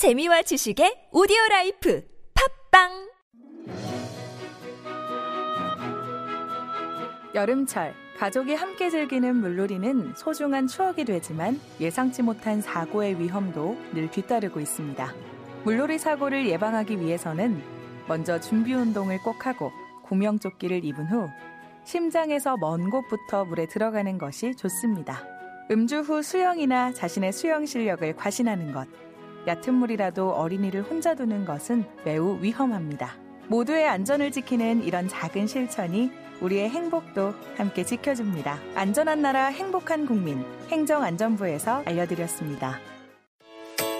재미와 0.00 0.40
지식의 0.40 1.08
오디오 1.12 1.36
life 1.50 2.02
팟빵 2.70 3.10
여름철 7.34 7.92
가족이 8.16 8.54
함께 8.54 8.88
즐기는 8.88 9.36
물놀이는 9.36 10.14
소중한 10.16 10.68
추억이 10.68 11.04
되지만 11.04 11.60
예상치 11.80 12.22
못한 12.22 12.62
사고의 12.62 13.20
위험도 13.20 13.76
늘 13.92 14.10
뒤따르고 14.10 14.60
있습니다. 14.60 15.12
물놀이 15.64 15.98
사고를 15.98 16.48
예방하기 16.48 16.98
위해서는 16.98 17.62
먼저 18.08 18.40
준비 18.40 18.72
운동을 18.72 19.18
꼭 19.18 19.46
하고 19.46 19.70
구명조끼를 20.04 20.82
입은 20.82 21.08
후 21.08 21.28
심장에서 21.84 22.56
먼 22.56 22.88
곳부터 22.88 23.44
물에 23.44 23.66
들어가는 23.66 24.16
것이 24.16 24.54
좋습니다. 24.56 25.22
음주 25.70 25.98
후 25.98 26.22
수영이나 26.22 26.94
자신의 26.94 27.34
수영 27.34 27.66
실력을 27.66 28.16
과신하는 28.16 28.72
것, 28.72 28.88
얕은 29.46 29.74
물이라도 29.74 30.30
어린이를 30.30 30.82
혼자 30.82 31.14
두는 31.14 31.44
것은 31.44 31.84
매우 32.04 32.38
위험합니다. 32.40 33.14
모두의 33.48 33.88
안전을 33.88 34.30
지키는 34.30 34.84
이런 34.84 35.08
작은 35.08 35.46
실천이 35.46 36.10
우리의 36.40 36.70
행복도 36.70 37.34
함께 37.56 37.84
지켜줍니다. 37.84 38.58
안전한 38.74 39.22
나라 39.22 39.46
행복한 39.46 40.06
국민 40.06 40.44
행정안전부에서 40.70 41.82
알려드렸습니다. 41.84 42.78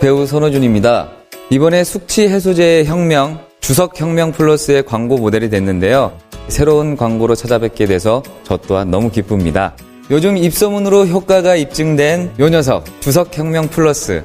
배우 0.00 0.26
손호준입니다. 0.26 1.10
이번에 1.50 1.84
숙취 1.84 2.28
해소제의 2.28 2.86
혁명 2.86 3.44
주석 3.60 4.00
혁명 4.00 4.32
플러스의 4.32 4.84
광고 4.84 5.18
모델이 5.18 5.50
됐는데요. 5.50 6.16
새로운 6.48 6.96
광고로 6.96 7.34
찾아뵙게 7.34 7.86
돼서 7.86 8.22
저 8.42 8.56
또한 8.56 8.90
너무 8.90 9.10
기쁩니다. 9.10 9.76
요즘 10.10 10.36
입소문으로 10.36 11.06
효과가 11.06 11.54
입증된 11.54 12.34
요 12.40 12.48
녀석 12.48 12.84
주석 13.00 13.36
혁명 13.36 13.68
플러스 13.68 14.24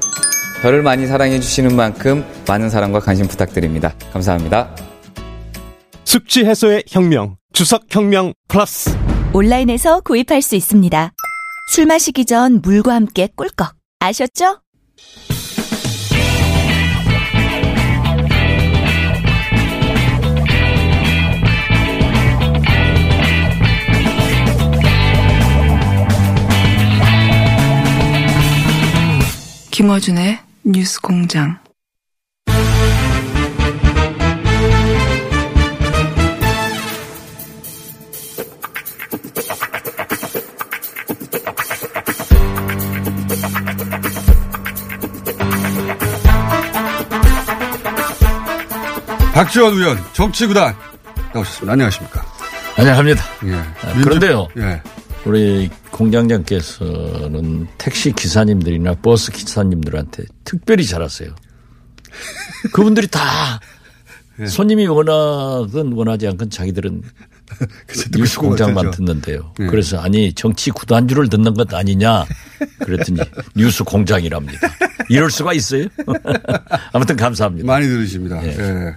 저를 0.62 0.82
많이 0.82 1.06
사랑해 1.06 1.38
주시는 1.38 1.76
만큼 1.76 2.24
많은 2.48 2.70
사랑과 2.70 3.00
관심 3.00 3.26
부탁드립니다. 3.26 3.94
감사합니다. 4.12 4.74
숙취 6.04 6.44
해소의 6.44 6.84
혁명, 6.88 7.36
주석 7.52 7.84
혁명 7.90 8.32
플러스. 8.48 8.96
온라인에서 9.32 10.00
구입할 10.00 10.42
수 10.42 10.56
있습니다. 10.56 11.12
술 11.70 11.86
마시기 11.86 12.24
전 12.24 12.60
물과 12.62 12.94
함께 12.94 13.28
꿀꺽. 13.36 13.74
아셨죠? 13.98 14.60
김어준의 29.76 30.38
뉴스 30.64 30.98
공장. 31.02 31.58
박지원 49.34 49.74
의원 49.74 49.98
정치구단 50.14 50.74
나오셨습니다. 51.34 51.72
안녕하십니까? 51.74 52.24
안녕합니다. 52.78 53.22
예. 53.44 53.54
아, 53.56 53.92
그런데요. 54.02 54.48
예. 54.56 54.80
우리 55.26 55.68
공장장께서는 55.96 57.66
택시 57.78 58.12
기사님들이나 58.12 58.94
버스 58.96 59.32
기사님들한테 59.32 60.24
특별히 60.44 60.84
잘하세요. 60.84 61.34
그분들이 62.72 63.06
다 63.08 63.60
예. 64.40 64.46
손님이 64.46 64.86
원하든 64.86 65.92
원하지 65.92 66.28
않건 66.28 66.50
자기들은 66.50 67.02
뉴스 68.16 68.38
공장만. 68.38 68.90
듣는데요. 68.90 69.54
예. 69.60 69.66
그래서 69.66 69.98
아니 69.98 70.32
정치 70.34 70.70
구단주를 70.70 71.28
듣는 71.30 71.54
것 71.54 71.72
아니냐 71.72 72.26
그랬더니 72.80 73.20
뉴스 73.56 73.82
공장이랍니다. 73.84 74.58
이럴 75.08 75.30
수가 75.30 75.54
있어요? 75.54 75.86
아무튼 76.92 77.16
감사합니다. 77.16 77.66
많이 77.66 77.86
들으십니다. 77.86 78.44
예. 78.46 78.94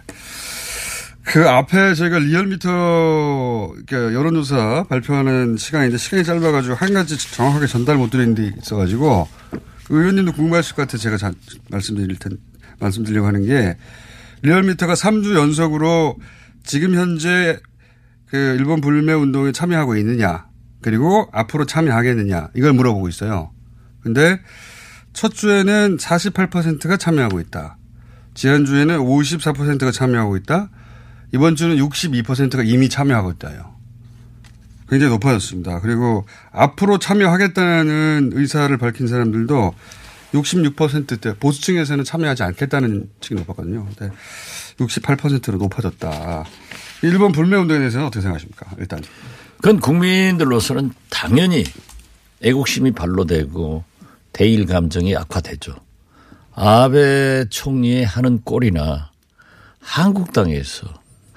예. 1.29 1.33
그 1.33 1.47
앞에 1.47 1.93
저희가 1.93 2.19
리얼미터 2.19 3.73
그러니까 3.87 4.13
여론조사 4.13 4.85
발표하는 4.89 5.57
시간인데 5.57 5.97
시간이 5.97 6.23
짧아가지고 6.23 6.75
한 6.75 6.93
가지 6.93 7.17
정확하게 7.17 7.67
전달 7.67 7.97
못 7.97 8.09
드린 8.09 8.35
데 8.35 8.51
있어가지고 8.61 9.27
의원님도 9.89 10.33
궁금하실 10.33 10.75
것 10.75 10.83
같아 10.83 10.97
제가 10.97 11.17
자- 11.17 11.31
말씀드릴 11.69 12.17
텐 12.17 12.37
말씀드리려고 12.79 13.27
하는 13.27 13.45
게 13.45 13.77
리얼미터가 14.41 14.93
3주 14.93 15.35
연속으로 15.35 16.17
지금 16.63 16.95
현재 16.95 17.59
그 18.27 18.37
일본 18.59 18.81
불매 18.81 19.13
운동에 19.13 19.51
참여하고 19.51 19.97
있느냐 19.97 20.45
그리고 20.81 21.27
앞으로 21.33 21.65
참여하겠느냐 21.65 22.49
이걸 22.55 22.73
물어보고 22.73 23.09
있어요. 23.09 23.51
근데 24.01 24.39
첫 25.13 25.33
주에는 25.33 25.97
48%가 25.97 26.95
참여하고 26.97 27.39
있다. 27.41 27.77
지난주에는 28.35 28.97
54%가 28.99 29.91
참여하고 29.91 30.37
있다. 30.37 30.69
이번 31.33 31.55
주는 31.55 31.77
62%가 31.77 32.63
이미 32.63 32.89
참여하고 32.89 33.31
있다요. 33.31 33.75
굉장히 34.89 35.13
높아졌습니다. 35.13 35.79
그리고 35.81 36.25
앞으로 36.51 36.97
참여하겠다는 36.97 38.31
의사를 38.33 38.75
밝힌 38.77 39.07
사람들도 39.07 39.73
66%대 40.33 41.35
보수층에서는 41.37 42.03
참여하지 42.03 42.43
않겠다는 42.43 43.09
층이 43.21 43.39
높았거든요. 43.41 43.85
근데 43.85 44.13
68%로 44.77 45.57
높아졌다. 45.57 46.45
일본 47.03 47.31
불매운동에 47.31 47.79
대해서는 47.79 48.07
어떻게 48.07 48.21
생각하십니까? 48.21 48.67
일단. 48.79 49.01
그건 49.57 49.79
국민들로서는 49.79 50.91
당연히 51.09 51.63
애국심이 52.41 52.91
발로되고 52.91 53.83
대일 54.31 54.65
감정이 54.65 55.15
악화되죠. 55.15 55.75
아베 56.53 57.45
총리의 57.49 58.05
하는 58.05 58.41
꼴이나 58.41 59.11
한국당에서 59.81 60.87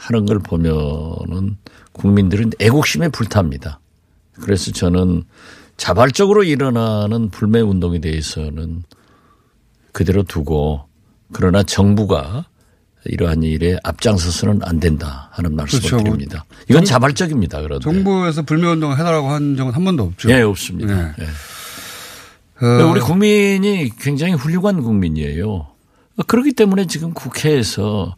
하는 0.03 0.27
걸 0.27 0.41
보면은 0.41 1.57
국민들은 1.93 2.53
애국심에 2.59 3.09
불탑니다. 3.09 3.79
그래서 4.41 4.73
저는 4.73 5.23
자발적으로 5.77 6.43
일어나는 6.43 7.31
불매 7.31 7.61
운동에 7.61 8.01
대해서는 8.01 8.83
그대로 9.93 10.25
두고 10.25 10.89
그러나 11.33 11.63
정부가 11.63 12.47
이러한 13.05 13.43
일에 13.43 13.79
앞장서서는 13.85 14.61
안 14.63 14.81
된다 14.81 15.29
하는 15.33 15.55
말씀을 15.55 15.83
그렇죠. 15.83 16.05
드립니다. 16.05 16.45
이건 16.69 16.85
자발적입니다. 16.85 17.63
그런데. 17.63 17.83
정부에서 17.85 18.43
불매운동을 18.43 18.99
해달라고 18.99 19.29
한 19.29 19.57
적은 19.57 19.73
한 19.73 19.85
번도 19.85 20.03
없죠. 20.05 20.31
예, 20.31 20.43
없습니다. 20.43 20.95
네. 20.95 21.13
예. 21.21 22.67
어, 22.67 22.91
우리 22.91 23.01
국민이 23.01 23.91
굉장히 24.01 24.35
훌륭한 24.35 24.83
국민이에요. 24.83 25.67
그렇기 26.27 26.53
때문에 26.53 26.87
지금 26.87 27.13
국회에서 27.13 28.15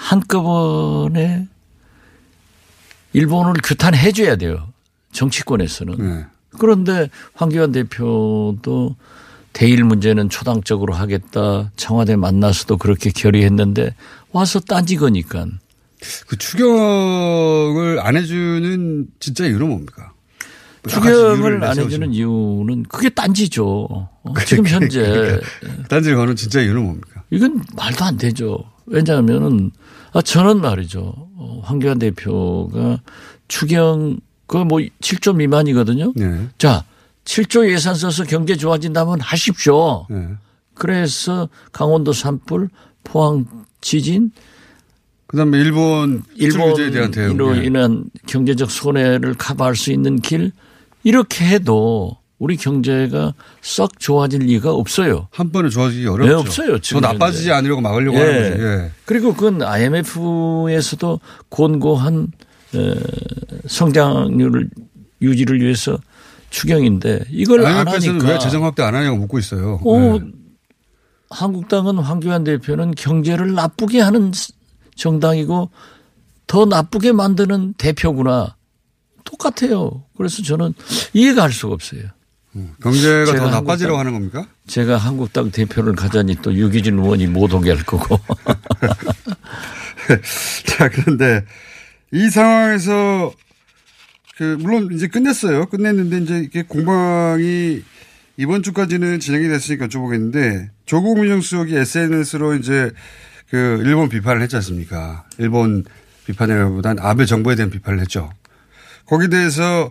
한꺼번에 0.00 1.46
일본을 3.12 3.54
규탄해 3.62 4.12
줘야 4.12 4.36
돼요. 4.36 4.68
정치권에서는. 5.12 5.96
네. 5.98 6.26
그런데 6.58 7.10
황교안 7.34 7.72
대표도 7.72 8.96
대일 9.52 9.84
문제는 9.84 10.30
초당적으로 10.30 10.94
하겠다. 10.94 11.70
청와대 11.76 12.16
만나서도 12.16 12.78
그렇게 12.78 13.10
결의했는데 13.10 13.94
와서 14.32 14.58
딴지 14.60 14.96
거니까. 14.96 15.46
그 16.26 16.38
추경을 16.38 18.00
안 18.00 18.16
해주는 18.16 19.06
진짜 19.20 19.44
이유는 19.44 19.68
뭡니까? 19.68 20.09
뭐 20.82 20.92
추경을 20.92 21.38
이유를 21.38 21.64
안. 21.64 21.78
해주는 21.78 22.12
이유는 22.12 22.84
그게 22.84 23.08
딴지죠. 23.10 23.66
어, 23.66 24.34
지금 24.46 24.66
현재 24.66 25.02
그러니까 25.02 25.46
딴지를 25.88 26.16
거는 26.16 26.36
진짜 26.36 26.60
이유는 26.60 26.82
뭡니까? 26.82 27.22
이건 27.30 27.62
말도 27.76 28.04
안 28.04 28.16
되죠. 28.16 28.64
왜냐하면은 28.86 29.70
아, 30.12 30.22
저는 30.22 30.60
말이죠. 30.60 31.00
어, 31.36 31.60
황교안 31.64 31.98
대표가 31.98 33.00
추경 33.48 34.18
그뭐 34.46 34.80
7조 35.00 35.36
미만이거든요. 35.36 36.12
네. 36.16 36.48
자, 36.58 36.84
7조 37.24 37.70
예산 37.70 37.94
써서 37.94 38.24
경제 38.24 38.56
좋아진다면 38.56 39.20
하십시오. 39.20 40.06
네. 40.10 40.28
그래서 40.74 41.48
강원도 41.70 42.12
산불, 42.12 42.68
포항 43.04 43.46
지진, 43.80 44.32
그다음에 45.28 45.58
일본 45.58 46.24
일본에 46.34 46.90
대한 46.90 47.12
대응. 47.12 47.38
예. 47.56 47.64
인한 47.64 48.04
경제적 48.26 48.68
손해를 48.68 49.34
커버할 49.34 49.76
수 49.76 49.92
있는 49.92 50.18
길 50.20 50.50
이렇게 51.02 51.46
해도 51.46 52.16
우리 52.38 52.56
경제가 52.56 53.34
썩 53.60 53.98
좋아질 53.98 54.40
리가 54.40 54.72
없어요. 54.72 55.28
한 55.30 55.50
번에 55.50 55.68
좋아지기 55.68 56.06
어렵죠. 56.06 56.28
네, 56.32 56.34
없어요, 56.34 56.78
지금 56.78 57.02
더 57.02 57.12
나빠지지 57.12 57.44
현재. 57.50 57.52
않으려고 57.52 57.80
막으려고 57.82 58.16
예. 58.18 58.22
하는 58.22 58.50
거지. 58.50 58.62
예. 58.62 58.90
그리고 59.04 59.34
그건 59.34 59.62
IMF에서도 59.62 61.20
곤고한 61.50 62.28
에, 62.74 62.94
성장률을 63.66 64.70
유지를 65.20 65.60
위해서 65.60 65.98
추경인데 66.48 67.24
이걸 67.30 67.66
안 67.66 67.86
하니까 67.86 68.26
왜 68.28 68.38
재정 68.38 68.64
확대 68.64 68.82
안 68.82 68.94
하냐고 68.94 69.18
묻고 69.18 69.38
있어요. 69.38 69.80
어, 69.84 70.18
네. 70.18 70.20
한국당은 71.30 71.98
황교안 71.98 72.42
대표는 72.44 72.92
경제를 72.92 73.52
나쁘게 73.54 74.00
하는 74.00 74.32
정당이고 74.96 75.70
더 76.46 76.64
나쁘게 76.64 77.12
만드는 77.12 77.74
대표구나. 77.74 78.56
똑같아요. 79.24 80.04
그래서 80.16 80.42
저는 80.42 80.74
이해가 81.12 81.42
할 81.44 81.52
수가 81.52 81.74
없어요. 81.74 82.02
경제가 82.82 83.26
더 83.36 83.46
한국당- 83.48 83.96
하는 83.98 84.12
겁니까? 84.12 84.48
제가 84.66 84.96
한국당 84.96 85.50
대표를 85.52 85.94
가자니 85.94 86.36
또 86.42 86.52
유기진 86.54 86.98
의원이 86.98 87.28
못 87.28 87.52
오게 87.54 87.70
할 87.70 87.84
거고. 87.84 88.18
자, 90.66 90.88
그런데 90.88 91.44
이 92.12 92.28
상황에서 92.28 93.32
그 94.36 94.56
물론 94.58 94.88
이제 94.92 95.06
끝냈어요. 95.06 95.66
끝냈는데 95.66 96.18
이제 96.18 96.38
이게 96.40 96.62
공방이 96.62 97.82
이번 98.36 98.62
주까지는 98.62 99.20
진행이 99.20 99.48
됐으니까 99.48 99.86
여쭤보겠는데 99.88 100.68
조국 100.86 101.20
민정수석이 101.20 101.76
SNS로 101.76 102.54
이제 102.54 102.90
그 103.50 103.80
일본 103.84 104.08
비판을 104.08 104.40
했지 104.42 104.56
않습니까? 104.56 105.24
일본 105.38 105.84
비판이라기보단 106.26 106.98
아베 107.00 107.26
정부에 107.26 107.54
대한 107.54 107.70
비판을 107.70 108.00
했죠. 108.00 108.30
거기에 109.10 109.28
대해서 109.28 109.90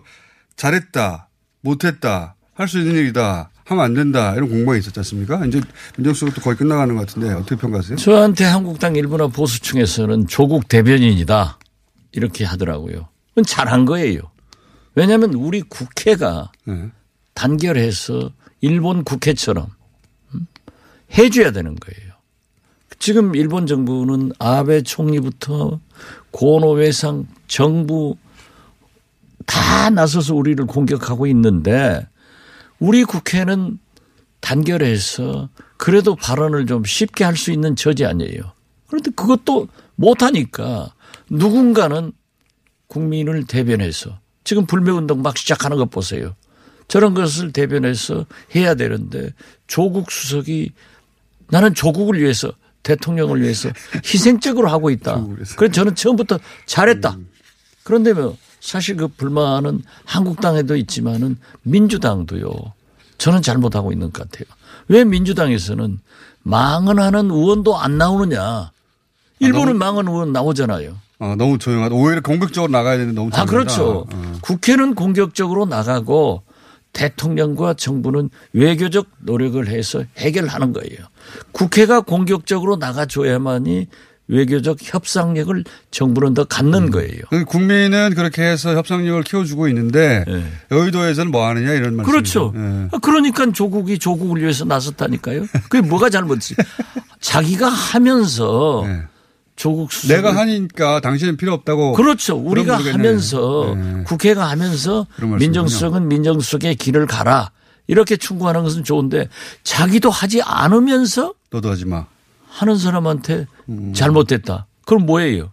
잘했다, 0.56 1.28
못했다, 1.60 2.34
할 2.54 2.68
수 2.68 2.78
있는 2.78 2.94
일이다, 2.96 3.50
하면 3.64 3.84
안 3.84 3.94
된다 3.94 4.34
이런 4.34 4.48
공방이 4.48 4.78
있었지 4.80 4.98
않습니까? 5.00 5.44
이제 5.46 5.60
민정수석도 5.96 6.40
거의 6.40 6.56
끝나가는 6.56 6.94
것 6.96 7.06
같은데 7.06 7.32
어떻게 7.32 7.54
평가하세요? 7.56 7.96
저한테 7.96 8.44
한국당 8.44 8.96
일부나 8.96 9.28
보수층에서는 9.28 10.26
조국 10.26 10.66
대변인이다. 10.68 11.58
이렇게 12.12 12.44
하더라고요. 12.44 13.08
그건 13.28 13.44
잘한 13.44 13.84
거예요. 13.84 14.22
왜냐하면 14.96 15.34
우리 15.34 15.62
국회가 15.62 16.50
네. 16.64 16.90
단결해서 17.34 18.32
일본 18.60 19.04
국회처럼 19.04 19.68
음, 20.34 20.46
해줘야 21.16 21.52
되는 21.52 21.76
거예요. 21.76 22.10
지금 22.98 23.34
일본 23.36 23.66
정부는 23.66 24.32
아베 24.40 24.82
총리부터 24.82 25.80
고노 26.32 26.72
외상 26.72 27.26
정부 27.46 28.16
다 29.46 29.90
나서서 29.90 30.34
우리를 30.34 30.64
공격하고 30.66 31.26
있는데 31.28 32.06
우리 32.78 33.04
국회는 33.04 33.78
단결해서 34.40 35.48
그래도 35.76 36.16
발언을 36.16 36.66
좀 36.66 36.84
쉽게 36.84 37.24
할 37.24 37.36
수 37.36 37.52
있는 37.52 37.76
처지 37.76 38.04
아니에요. 38.04 38.52
그런데 38.86 39.10
그것도 39.12 39.68
못하니까 39.96 40.92
누군가는 41.30 42.12
국민을 42.86 43.46
대변해서 43.46 44.18
지금 44.44 44.66
불매운동 44.66 45.22
막 45.22 45.36
시작하는 45.38 45.76
것 45.76 45.90
보세요. 45.90 46.34
저런 46.88 47.14
것을 47.14 47.52
대변해서 47.52 48.26
해야 48.54 48.74
되는데 48.74 49.32
조국 49.68 50.10
수석이 50.10 50.72
나는 51.48 51.74
조국을 51.74 52.20
위해서 52.20 52.52
대통령을 52.82 53.42
위해서 53.42 53.70
희생적으로 54.04 54.68
하고 54.68 54.90
있다. 54.90 55.24
그래서 55.56 55.72
저는 55.72 55.94
처음부터 55.94 56.40
잘했다. 56.66 57.16
그런데 57.84 58.12
뭐 58.12 58.36
사실 58.60 58.96
그 58.96 59.08
불만은 59.08 59.82
한국당에도 60.04 60.76
있지만은 60.76 61.38
민주당도요. 61.62 62.50
저는 63.18 63.42
잘못하고 63.42 63.92
있는 63.92 64.12
것 64.12 64.28
같아요. 64.30 64.46
왜 64.88 65.04
민주당에서는 65.04 65.98
망언하는 66.42 67.30
의원도 67.30 67.78
안 67.78 67.98
나오느냐. 67.98 68.70
일본은 69.40 69.78
망언 69.78 70.08
의원 70.08 70.32
나오잖아요. 70.32 70.96
어, 71.18 71.34
너무 71.36 71.58
조용하다. 71.58 71.94
오히려 71.94 72.20
공격적으로 72.22 72.70
나가야 72.72 72.96
되는데 72.96 73.14
너무 73.14 73.28
아, 73.28 73.44
조용하다. 73.44 73.50
그렇죠. 73.50 74.06
어. 74.10 74.38
국회는 74.40 74.94
공격적으로 74.94 75.66
나가고 75.66 76.42
대통령과 76.92 77.74
정부는 77.74 78.30
외교적 78.52 79.06
노력을 79.20 79.66
해서 79.68 80.02
해결하는 80.16 80.72
거예요. 80.72 81.06
국회가 81.52 82.00
공격적으로 82.00 82.76
나가줘야만이 82.76 83.86
외교적 84.30 84.78
협상력을 84.80 85.64
정부는 85.90 86.34
더 86.34 86.44
갖는 86.44 86.90
거예요. 86.90 87.20
그 87.30 87.44
국민은 87.44 88.14
그렇게 88.14 88.42
해서 88.42 88.74
협상력을 88.74 89.22
키워주고 89.24 89.68
있는데 89.68 90.24
예. 90.28 90.44
여의도에서는 90.70 91.30
뭐 91.30 91.46
하느냐 91.48 91.72
이런 91.72 91.96
말씀. 91.96 92.10
그렇죠. 92.10 92.54
아, 92.92 92.98
그러니까 93.02 93.50
조국이 93.52 93.98
조국을 93.98 94.40
위해서 94.40 94.64
나섰다니까요. 94.64 95.46
그게 95.68 95.80
뭐가 95.80 96.10
잘못이? 96.10 96.54
자기가 97.20 97.68
하면서 97.68 98.86
조국 99.56 99.92
수석 99.92 100.14
내가 100.14 100.34
하니까 100.36 101.00
당신은 101.00 101.36
필요 101.36 101.52
없다고. 101.52 101.92
그렇죠. 101.92 102.36
우리가. 102.36 102.78
하면서 102.78 103.74
네. 103.76 104.04
국회가 104.04 104.48
하면서. 104.48 105.06
민정수석은 105.38 106.08
민정수석의 106.08 106.76
길을 106.76 107.06
가라. 107.06 107.50
이렇게 107.86 108.16
충고하는 108.16 108.62
것은 108.62 108.84
좋은데 108.84 109.28
자기도 109.64 110.10
하지 110.10 110.40
않으면서 110.42 111.34
너도 111.50 111.70
하지 111.70 111.84
마. 111.84 112.06
하는 112.50 112.76
사람한테 112.76 113.46
음. 113.68 113.92
잘못됐다. 113.94 114.66
그럼 114.84 115.06
뭐예요? 115.06 115.52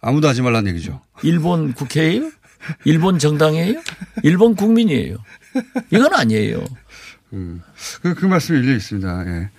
아무도 0.00 0.28
하지 0.28 0.42
말라는 0.42 0.70
얘기죠. 0.70 1.00
일본 1.22 1.72
국회예요? 1.72 2.30
일본 2.84 3.18
정당이에요? 3.18 3.80
일본 4.22 4.54
국민이에요? 4.54 5.16
이건 5.90 6.14
아니에요. 6.14 6.64
그, 8.02 8.14
그 8.14 8.26
말씀이 8.26 8.58
일리 8.58 8.76
있습니다. 8.76 9.24
예. 9.26 9.50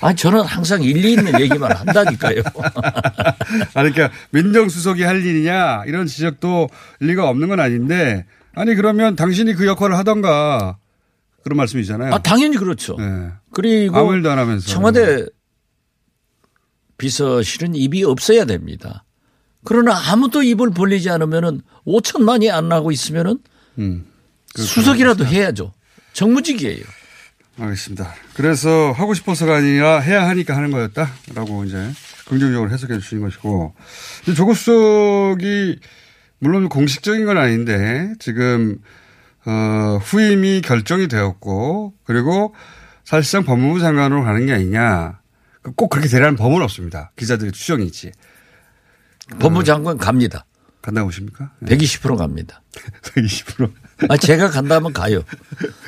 아 0.00 0.14
저는 0.14 0.42
항상 0.42 0.82
일리 0.82 1.12
있는 1.12 1.40
얘기만 1.40 1.72
한다니까요. 1.72 2.42
아, 3.74 3.82
그러니까 3.82 4.10
민정수석이 4.30 5.02
할 5.02 5.24
일이냐 5.24 5.84
이런 5.86 6.06
지적도 6.06 6.68
일리가 7.00 7.28
없는 7.28 7.48
건 7.48 7.58
아닌데 7.58 8.24
아니 8.54 8.74
그러면 8.76 9.16
당신이 9.16 9.54
그 9.54 9.66
역할을 9.66 9.96
하던가 9.98 10.78
그런 11.42 11.56
말씀이잖아요. 11.56 12.14
아 12.14 12.18
당연히 12.18 12.56
그렇죠. 12.56 12.96
예. 13.00 13.32
그리고 13.52 13.96
아무 13.96 14.14
일도 14.14 14.30
안 14.30 14.38
하면서. 14.38 14.68
청와대 14.68 15.26
비서실은 16.98 17.74
입이 17.74 18.04
없어야 18.04 18.44
됩니다. 18.44 19.04
그러나 19.64 19.96
아무도 20.10 20.42
입을 20.42 20.70
벌리지 20.70 21.10
않으면은 21.10 21.62
5천만이 21.86 22.50
안 22.50 22.68
나고 22.68 22.92
있으면은 22.92 23.38
음. 23.78 24.06
수석이라도 24.54 25.26
해야죠. 25.26 25.72
정무직이에요. 26.12 26.84
알겠습니다. 27.60 28.14
그래서 28.34 28.92
하고 28.92 29.14
싶어서가 29.14 29.56
아니라 29.56 29.98
해야 30.00 30.28
하니까 30.28 30.56
하는 30.56 30.70
거였다라고 30.70 31.64
이제 31.64 31.90
긍정적으로 32.26 32.70
해석해 32.70 32.98
주시는 32.98 33.22
것이고 33.22 33.74
근데 34.24 34.36
조국 34.36 34.54
수석이 34.54 35.78
물론 36.38 36.68
공식적인 36.68 37.26
건 37.26 37.36
아닌데 37.36 38.12
지금 38.20 38.78
어, 39.44 39.98
후임이 40.02 40.60
결정이 40.60 41.08
되었고 41.08 41.94
그리고 42.04 42.54
사실상 43.04 43.44
법무부 43.44 43.80
장관으로 43.80 44.22
가는 44.22 44.46
게 44.46 44.52
아니냐 44.52 45.18
그 45.18 45.27
꼭 45.76 45.88
그렇게 45.88 46.08
되라는 46.08 46.36
법은 46.36 46.62
없습니다. 46.62 47.12
기자들의 47.16 47.52
추정이지. 47.52 48.12
법무부 49.40 49.64
장관 49.64 49.98
갑니다. 49.98 50.44
간다고 50.80 51.08
보십니까? 51.08 51.52
120% 51.64 52.16
갑니다. 52.16 52.62
120%. 53.02 53.72
아, 54.08 54.16
제가 54.16 54.48
간다면 54.50 54.92
가요. 54.92 55.22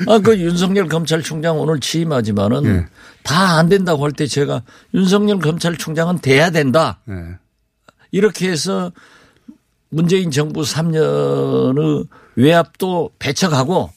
아, 0.07 0.19
그 0.19 0.37
윤석열 0.37 0.87
검찰총장 0.89 1.57
오늘 1.57 1.79
취임하지만은 1.79 2.63
네. 2.63 2.85
다안 3.23 3.69
된다고 3.69 4.03
할 4.03 4.11
때 4.11 4.27
제가 4.27 4.63
윤석열 4.93 5.39
검찰총장은 5.39 6.19
돼야 6.19 6.49
된다. 6.51 6.99
네. 7.05 7.15
이렇게 8.11 8.49
해서 8.49 8.91
문재인 9.89 10.29
정부 10.29 10.61
3년의 10.61 12.07
외압도 12.35 13.11
배척하고 13.17 13.89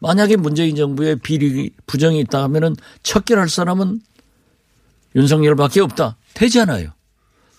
만약에 0.00 0.36
문재인 0.36 0.76
정부의 0.76 1.16
비리 1.16 1.70
부정이 1.86 2.20
있다 2.20 2.42
하면은 2.44 2.76
척결할 3.02 3.48
사람은 3.48 4.00
윤석열밖에 5.14 5.80
없다. 5.80 6.16
되잖아요. 6.34 6.90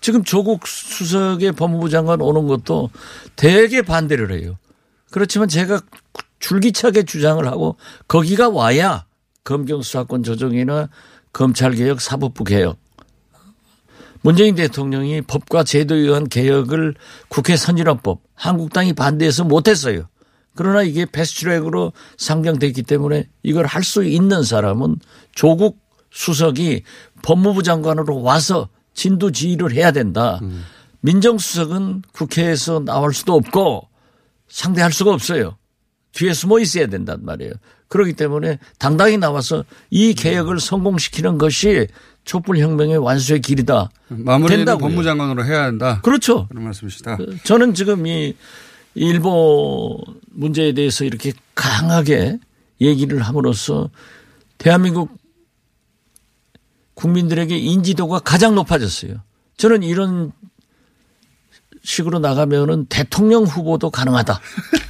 지금 0.01 0.23
조국 0.23 0.65
수석의 0.65 1.53
법무부 1.53 1.89
장관 1.89 2.21
오는 2.21 2.47
것도 2.47 2.89
되게 3.35 3.81
반대를 3.81 4.31
해요. 4.31 4.57
그렇지만 5.11 5.47
제가 5.47 5.81
줄기차게 6.39 7.03
주장을 7.03 7.45
하고 7.45 7.75
거기가 8.07 8.49
와야 8.49 9.05
검경 9.43 9.81
수사권 9.81 10.23
조정이나 10.23 10.89
검찰 11.33 11.73
개혁 11.73 11.99
사법부 11.99 12.43
개혁 12.43 12.77
문재인 14.21 14.55
대통령이 14.55 15.21
법과 15.21 15.63
제도에 15.63 15.99
의한 15.99 16.27
개혁을 16.27 16.95
국회 17.27 17.55
선진화법 17.55 18.21
한국당이 18.35 18.93
반대해서 18.93 19.43
못했어요. 19.43 20.07
그러나 20.55 20.83
이게 20.83 21.05
패스트트랙으로 21.05 21.93
상정됐기 22.17 22.83
때문에 22.83 23.29
이걸 23.43 23.65
할 23.65 23.83
수 23.83 24.03
있는 24.03 24.43
사람은 24.43 24.97
조국 25.33 25.79
수석이 26.11 26.83
법무부 27.21 27.63
장관으로 27.63 28.21
와서 28.21 28.69
진두지휘를 28.93 29.73
해야 29.73 29.91
된다. 29.91 30.39
민정수석은 31.01 32.03
국회에서 32.11 32.79
나올 32.79 33.13
수도 33.13 33.33
없고 33.35 33.87
상대할 34.49 34.91
수가 34.91 35.13
없어요. 35.13 35.57
뒤에 36.11 36.33
숨어 36.33 36.59
있어야 36.59 36.87
된단 36.87 37.19
말이에요. 37.23 37.53
그렇기 37.87 38.13
때문에 38.13 38.59
당당히 38.77 39.17
나와서 39.17 39.63
이 39.89 40.13
개혁을 40.13 40.59
성공시키는 40.59 41.37
것이 41.37 41.87
촛불혁명의 42.25 42.97
완수의 42.97 43.41
길이다. 43.41 43.89
마무리는. 44.09 44.65
법무장관으로 44.65 45.45
해야 45.45 45.63
한다. 45.63 45.99
그렇죠. 46.01 46.47
그런 46.47 46.65
말씀이시다. 46.65 47.17
저는 47.45 47.73
지금 47.73 48.05
이 48.05 48.35
일본 48.93 49.97
문제에 50.31 50.73
대해서 50.73 51.05
이렇게 51.05 51.33
강하게 51.55 52.37
얘기를 52.81 53.21
함으로써 53.21 53.89
대한민국 54.57 55.09
국민들에게 56.99 57.57
인지도가 57.57 58.19
가장 58.19 58.55
높아졌어요. 58.55 59.15
저는 59.55 59.83
이런 59.83 60.33
식으로 61.81 62.19
나가면은 62.19 62.87
대통령 62.89 63.43
후보도 63.43 63.89
가능하다. 63.89 64.37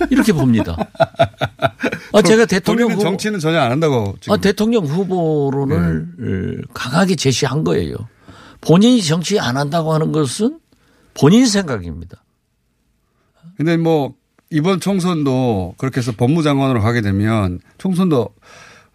이렇게 0.10 0.34
봅니다. 0.34 0.76
아, 2.12 2.22
제가 2.24 2.48
대통령 2.48 2.92
후보, 2.92 3.04
정치는 3.04 3.40
전혀 3.40 3.60
안 3.60 3.72
한다고 3.72 4.16
지금. 4.22 4.34
아, 4.34 4.38
대통령 4.38 4.86
후보론을 4.86 6.08
네. 6.18 6.58
어, 6.58 6.62
강하게 6.74 7.16
제시한 7.16 7.64
거예요. 7.64 7.96
본인이 8.60 9.04
정치 9.04 9.40
안 9.40 9.56
한다고 9.56 9.94
하는 9.94 10.12
것은 10.12 10.60
본인 11.14 11.46
생각입니다. 11.46 12.24
근데 13.56 13.78
뭐 13.78 14.16
이번 14.50 14.80
총선도 14.80 15.76
그렇게 15.78 16.00
해서 16.00 16.12
법무장관으로 16.14 16.82
가게 16.82 17.02
되면 17.02 17.60
총선도 17.78 18.30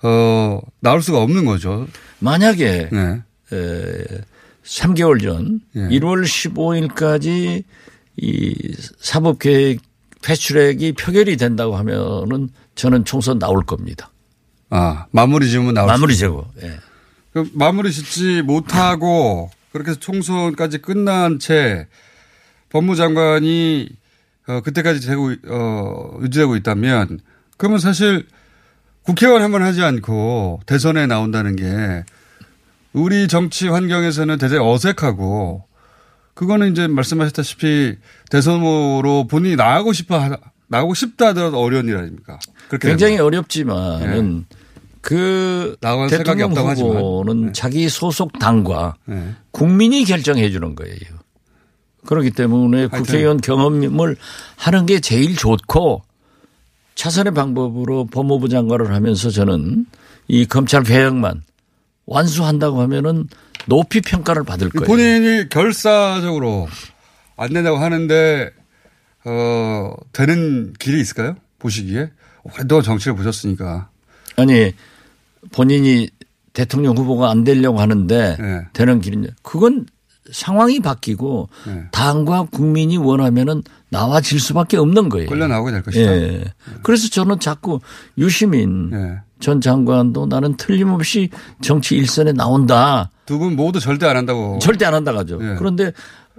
어 0.06 0.60
나올 0.80 1.02
수가 1.02 1.22
없는 1.22 1.46
거죠. 1.46 1.88
만약에 2.18 2.90
네. 2.92 3.22
에, 3.52 4.04
3개월 4.62 5.22
전 5.22 5.60
예. 5.76 5.80
1월 5.80 6.24
15일까지 6.24 7.64
이 8.16 8.74
사법 8.98 9.38
계획 9.38 9.80
패스트트랙이 10.22 10.92
표결이 10.92 11.36
된다고 11.36 11.76
하면은 11.76 12.50
저는 12.74 13.04
총선 13.06 13.38
나올 13.38 13.64
겁니다. 13.64 14.10
아 14.68 15.06
마무리 15.10 15.48
지으면 15.48 15.74
나올 15.74 15.86
마무리 15.88 16.12
수 16.14 16.20
제고. 16.20 16.46
예. 16.62 16.78
그 17.32 17.48
마무리 17.54 17.90
짓지 17.90 18.42
못하고 18.42 19.50
그렇게 19.72 19.90
해서 19.90 20.00
총선까지 20.00 20.78
끝난 20.78 21.38
채 21.38 21.88
법무장관이 22.68 23.88
어, 24.48 24.60
그때까지 24.60 25.06
되고 25.06 25.32
어, 25.48 26.18
유지되고 26.22 26.56
있다면 26.56 27.20
그러면 27.56 27.78
사실 27.78 28.26
국회의원 29.04 29.42
한 29.42 29.52
번 29.52 29.62
하지 29.62 29.82
않고 29.82 30.60
대선에 30.66 31.06
나온다는 31.06 31.56
게 31.56 32.04
우리 32.92 33.28
정치 33.28 33.68
환경에서는 33.68 34.38
대단히 34.38 34.60
어색하고 34.60 35.64
그거는 36.34 36.72
이제 36.72 36.86
말씀하셨다시피 36.88 37.96
대선으로 38.30 39.26
본인이 39.28 39.56
나가고 39.56 39.92
싶어 39.92 40.18
하- 40.18 40.36
나가고 40.68 40.94
싶다 40.94 41.28
하더라도 41.28 41.60
어려운 41.60 41.86
일 41.88 41.96
아닙니까? 41.96 42.38
굉장히 42.80 43.12
되면. 43.16 43.26
어렵지만은 43.26 44.46
그 45.00 45.76
나갈 45.80 46.08
생각이 46.08 46.38
대통령. 46.40 46.54
후보는 46.76 47.46
네. 47.46 47.52
자기 47.52 47.88
소속 47.88 48.38
당과 48.38 48.96
네. 49.04 49.34
국민이 49.50 50.04
결정해 50.04 50.50
주는 50.50 50.74
거예요. 50.74 50.96
그렇기 52.06 52.30
때문에 52.30 52.86
국회의원 52.88 53.36
경험을 53.40 54.16
하는 54.56 54.86
게 54.86 55.00
제일 55.00 55.36
좋고 55.36 56.02
차선의 56.94 57.34
방법으로 57.34 58.06
법무부 58.06 58.48
장관을 58.48 58.92
하면서 58.92 59.30
저는 59.30 59.86
이 60.28 60.46
검찰 60.46 60.82
개혁만 60.82 61.42
완수한다고 62.06 62.80
하면은 62.82 63.28
높이 63.66 64.00
평가를 64.00 64.44
받을 64.44 64.68
거예요. 64.70 64.86
본인이 64.86 65.48
결사적으로 65.48 66.68
안 67.36 67.52
된다고 67.52 67.78
하는데 67.78 68.50
어 69.24 69.94
되는 70.12 70.72
길이 70.78 71.00
있을까요? 71.00 71.36
보시기에 71.58 72.10
오랫동안 72.42 72.84
정치를 72.84 73.16
보셨으니까 73.16 73.88
아니 74.36 74.72
본인이 75.52 76.08
대통령 76.52 76.96
후보가 76.96 77.30
안 77.30 77.44
되려고 77.44 77.80
하는데 77.80 78.36
네. 78.38 78.60
되는 78.72 79.00
길이냐. 79.00 79.28
그건 79.42 79.86
상황이 80.30 80.80
바뀌고 80.80 81.48
네. 81.66 81.84
당과 81.90 82.44
국민이 82.50 82.96
원하면은 82.96 83.62
나와질 83.94 84.40
수밖에 84.40 84.76
없는 84.76 85.08
거예요. 85.08 85.28
끌려 85.28 85.46
나오게 85.48 85.70
될 85.72 85.82
것이다. 85.82 86.12
예. 86.16 86.44
그래서 86.82 87.08
저는 87.08 87.38
자꾸 87.40 87.80
유시민 88.18 88.90
예. 88.92 89.20
전 89.40 89.60
장관도 89.60 90.26
나는 90.26 90.56
틀림없이 90.56 91.30
정치 91.62 91.96
일선에 91.96 92.32
나온다. 92.32 93.10
두 93.26 93.38
분 93.38 93.56
모두 93.56 93.80
절대 93.80 94.06
안 94.06 94.16
한다고 94.16 94.58
절대 94.60 94.84
안 94.84 94.94
한다 94.94 95.12
가죠. 95.12 95.38
예. 95.42 95.54
그런데 95.58 95.92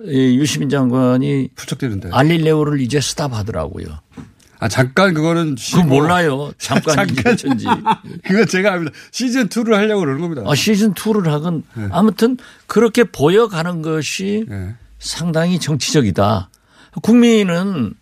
이 0.03 0.37
유시민 0.37 0.69
장관이 0.69 1.49
풀쩍대는데. 1.55 2.09
알릴레오를 2.11 2.81
이제 2.81 2.99
스탑하더라고요. 2.99 3.85
아 4.59 4.67
잠깐 4.69 5.13
그거는 5.13 5.55
그 5.73 5.79
몰라요. 5.81 6.51
잠깐 6.57 6.95
잠깐. 7.07 7.33
이전지. 7.33 7.65
그거 8.25 8.45
제가 8.47 8.73
압니다. 8.73 8.91
시즌 9.11 9.49
2를 9.49 9.73
하려고 9.73 10.01
그러는 10.01 10.21
겁니다. 10.21 10.43
아, 10.45 10.55
시즌 10.55 10.93
2를 10.93 11.25
하건 11.29 11.63
네. 11.75 11.87
아무튼 11.91 12.37
그렇게 12.67 13.03
보여가는 13.03 13.81
것이 13.81 14.45
예. 14.49 14.75
상당히 14.99 15.59
정치적이다. 15.59 16.49
국민은 17.01 17.93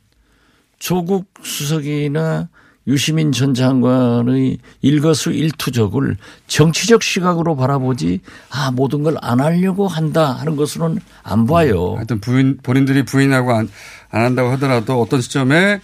조국 0.79 1.33
수석이나 1.43 2.49
유시민 2.85 3.31
전 3.31 3.53
장관의 3.53 4.57
일거수 4.81 5.31
일투족을 5.31 6.17
정치적 6.47 7.01
시각으로 7.01 7.55
바라보지 7.55 8.19
아 8.49 8.71
모든 8.71 9.03
걸 9.03 9.15
안 9.21 9.39
하려고 9.39 9.87
한다 9.87 10.33
하는 10.33 10.57
것으로는 10.57 10.99
안 11.23 11.45
봐요. 11.45 11.93
하여튼 11.95 12.19
부인 12.19 12.57
본인들이 12.61 13.03
부인하고 13.03 13.53
안, 13.53 13.69
안 14.09 14.23
한다고 14.25 14.49
하더라도 14.51 14.99
어떤 15.01 15.21
시점에 15.21 15.79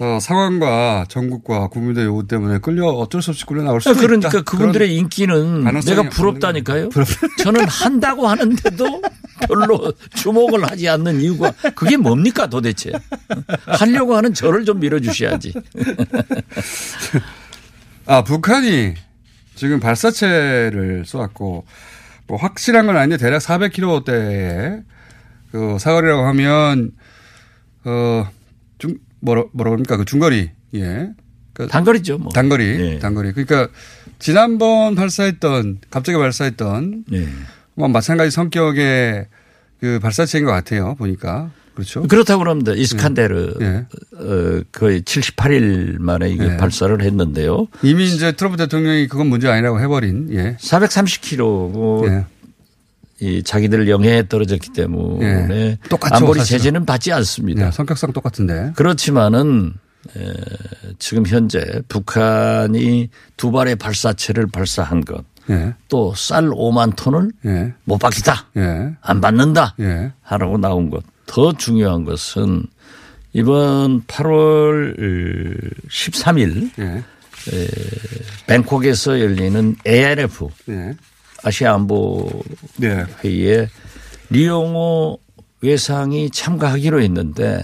어, 0.00 0.18
상황과 0.20 1.06
전국과 1.08 1.68
국민의 1.68 2.04
요구 2.04 2.26
때문에 2.26 2.58
끌려 2.58 2.86
어쩔 2.86 3.20
수 3.20 3.30
없이 3.30 3.44
끌려 3.44 3.62
나올 3.62 3.80
수도 3.80 3.98
그러니까 3.98 4.28
있다. 4.28 4.42
그분들의 4.42 4.88
그런 4.88 4.98
인기는 5.00 5.64
내가 5.84 6.08
부럽다니까요. 6.08 6.88
저는 7.42 7.66
한다고 7.66 8.28
하는데도 8.28 9.02
별로 9.48 9.92
주목을 10.14 10.62
하지 10.70 10.88
않는 10.88 11.20
이유가 11.20 11.50
그게 11.74 11.96
뭡니까 11.96 12.46
도대체. 12.46 12.92
하려고 13.66 14.16
하는 14.16 14.32
저를 14.34 14.64
좀 14.64 14.78
밀어주셔야지. 14.78 15.52
아, 18.06 18.22
북한이 18.22 18.94
지금 19.56 19.80
발사체를 19.80 21.04
쏘았고, 21.06 21.64
뭐 22.28 22.36
확실한 22.38 22.86
건 22.86 22.96
아닌데 22.96 23.16
대략 23.16 23.38
400km대의 23.38 24.84
그 25.50 25.76
사거리라고 25.80 26.24
하면, 26.28 26.92
어, 27.84 28.28
중, 28.28 28.37
뭐라, 29.20 29.44
뭐라 29.52 29.70
그럽니까? 29.70 29.96
그 29.96 30.04
중거리, 30.04 30.50
예. 30.74 31.10
그 31.52 31.66
단거리죠 31.66 32.18
뭐. 32.18 32.32
단거리, 32.32 32.64
예. 32.64 32.98
단거리. 32.98 33.32
그러니까 33.32 33.68
지난번 34.18 34.94
발사했던, 34.94 35.78
갑자기 35.90 36.18
발사했던, 36.18 37.04
네. 37.10 37.26
뭐 37.74 37.88
마찬가지 37.88 38.30
성격의 38.30 39.26
그 39.80 39.98
발사체인 40.00 40.44
것 40.44 40.50
같아요. 40.50 40.94
보니까. 40.96 41.50
그렇죠. 41.74 42.02
그렇다고 42.02 42.40
그럽니다. 42.40 42.72
이스칸데르 42.72 43.54
예. 43.60 43.86
어, 44.16 44.62
거의 44.72 45.02
78일 45.02 46.00
만에 46.00 46.28
이게 46.28 46.44
예. 46.44 46.56
발사를 46.56 47.00
했는데요. 47.00 47.68
이미 47.82 48.04
이제 48.06 48.32
트럼프 48.32 48.56
대통령이 48.56 49.06
그건 49.06 49.28
문제 49.28 49.48
아니라고 49.48 49.80
해버린, 49.80 50.28
예. 50.32 50.56
430km 50.56 52.08
예. 52.08 52.24
이 53.20 53.42
자기들 53.42 53.88
영해에 53.88 54.28
떨어졌기 54.28 54.72
때문에 54.72 55.56
예. 55.56 55.78
똑같죠, 55.88 56.14
안보리 56.14 56.38
사실은. 56.40 56.58
제재는 56.58 56.86
받지 56.86 57.12
않습니다. 57.12 57.66
예. 57.66 57.70
성격상 57.72 58.12
똑같은데. 58.12 58.72
그렇지만은 58.76 59.72
에, 60.16 60.32
지금 60.98 61.26
현재 61.26 61.82
북한이 61.88 63.08
두 63.36 63.50
발의 63.50 63.76
발사체를 63.76 64.46
발사한 64.46 65.04
것, 65.04 65.24
예. 65.50 65.74
또쌀 65.88 66.48
5만 66.50 66.94
톤을 66.96 67.32
예. 67.46 67.74
못 67.84 67.98
받겠다, 67.98 68.46
예. 68.56 68.92
안 69.00 69.20
받는다 69.20 69.74
예. 69.80 70.12
하라고 70.22 70.58
나온 70.58 70.88
것. 70.90 71.02
더 71.26 71.52
중요한 71.52 72.04
것은 72.04 72.64
이번 73.32 74.02
8월 74.04 74.96
13일 75.88 76.70
예. 76.78 77.04
뱅콕에서 78.46 79.20
열리는 79.20 79.76
ARF 79.86 80.48
예. 80.68 80.94
아시아 81.42 81.74
안보 81.74 82.28
네. 82.76 83.04
회의에 83.22 83.68
리용호 84.30 85.18
외상이 85.60 86.30
참가하기로 86.30 87.02
했는데 87.02 87.62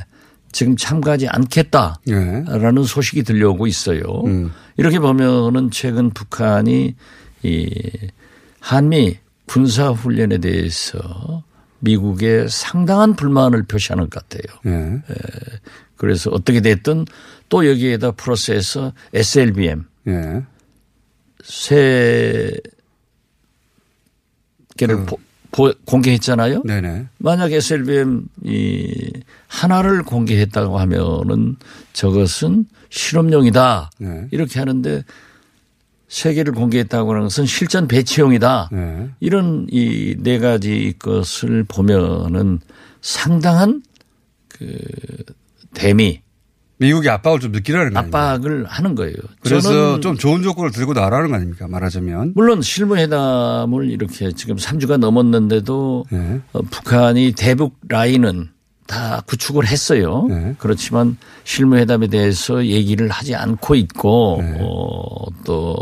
지금 0.53 0.77
참가하지 0.77 1.29
않겠다라는 1.29 2.83
예. 2.83 2.87
소식이 2.87 3.25
들려오고 3.25 3.67
있어요. 3.67 4.01
음. 4.27 4.53
이렇게 4.77 4.99
보면은 4.99 5.71
최근 5.71 6.11
북한이 6.11 6.95
이 7.43 7.91
한미 8.61 9.19
군사 9.47 9.91
훈련에 9.91 10.39
대해서 10.39 11.43
미국에 11.81 12.47
상당한 12.49 13.15
불만을 13.15 13.65
표시하는 13.65 14.09
것 14.09 14.27
같아요. 14.29 14.59
예. 14.67 15.03
그래서 15.97 16.31
어떻게 16.31 16.61
됐든 16.61 17.05
또 17.49 17.69
여기에다 17.69 18.13
플러스해서 18.13 18.93
SLBM 19.13 19.85
예. 20.09 20.43
세 21.43 22.53
개를 24.77 25.05
보- 25.07 25.19
보- 25.53 25.73
공개했잖아요. 25.85 26.63
네네. 26.65 27.07
만약 27.19 27.53
SLBM 27.53 28.25
이 28.45 29.13
하나를 29.47 30.03
공개했다고 30.03 30.79
하면은 30.79 31.57
저것은 31.93 32.67
실험용이다. 32.91 33.91
네. 33.99 34.27
이렇게 34.33 34.59
하는데 34.59 35.03
세 36.09 36.35
개를 36.35 36.53
공개했다고 36.55 37.11
하는 37.11 37.23
것은 37.25 37.47
실전 37.47 37.89
배치용이다. 37.89 38.69
네. 38.73 39.09
이런 39.21 39.67
이 39.71 40.17
네 40.19 40.39
가지 40.39 40.95
것을 40.99 41.65
보면은 41.65 42.61
상당한 43.01 43.83
그 44.49 44.79
대미 45.75 46.21
미국이 46.79 47.09
압박을 47.09 47.41
좀 47.41 47.53
느끼라는 47.53 47.93
거 47.93 47.99
아닙니까? 47.99 48.33
압박을 48.33 48.67
하는 48.67 48.95
거예요. 48.95 49.15
그래서 49.41 50.01
좀 50.01 50.17
좋은 50.17 50.43
조건을 50.43 50.71
들고 50.71 50.93
나라는 50.93 51.31
거 51.31 51.37
아닙니까? 51.37 51.69
말하자면. 51.69 52.33
물론 52.35 52.63
실무회담을 52.63 53.91
이렇게 53.91 54.33
지금 54.33 54.57
3주가 54.57 54.97
넘었는데도 54.97 56.07
네. 56.11 56.41
어, 56.53 56.63
북한이 56.63 57.33
대북 57.37 57.79
라인은 57.89 58.49
다 58.87 59.23
구축을 59.27 59.67
했어요. 59.67 60.27
네. 60.29 60.55
그렇지만 60.59 61.17
실무회담에 61.45 62.09
대해서 62.09 62.67
얘기를 62.67 63.09
하지 63.09 63.35
않고 63.35 63.75
있고 63.77 64.39
네. 64.43 64.59
어, 64.61 65.27
또 65.45 65.77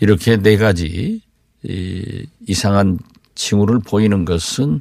이렇게 0.00 0.36
네 0.36 0.56
가지 0.56 1.20
이 1.64 2.26
이상한 2.46 2.98
징후를 3.34 3.80
보이는 3.80 4.24
것은 4.24 4.74
어, 4.74 4.80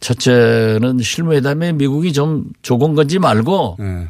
첫째는 0.00 1.00
실무회담에 1.00 1.72
미국이 1.72 2.12
좀 2.12 2.44
조건 2.62 2.94
건지 2.94 3.18
말고 3.18 3.76
네. 3.78 4.08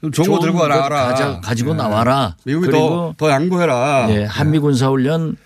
좀 0.00 0.12
좋은 0.12 0.30
거 0.30 0.38
들고 0.40 0.58
것 0.58 0.70
와라. 0.70 0.88
가져, 0.88 1.40
가지고 1.40 1.72
네. 1.72 1.78
나와라. 1.78 2.36
미국이 2.44 2.66
그리고 2.66 3.14
더, 3.18 3.26
더 3.26 3.30
양보해라. 3.30 4.08
예, 4.10 4.24
한미 4.24 4.58
군사훈련 4.58 5.36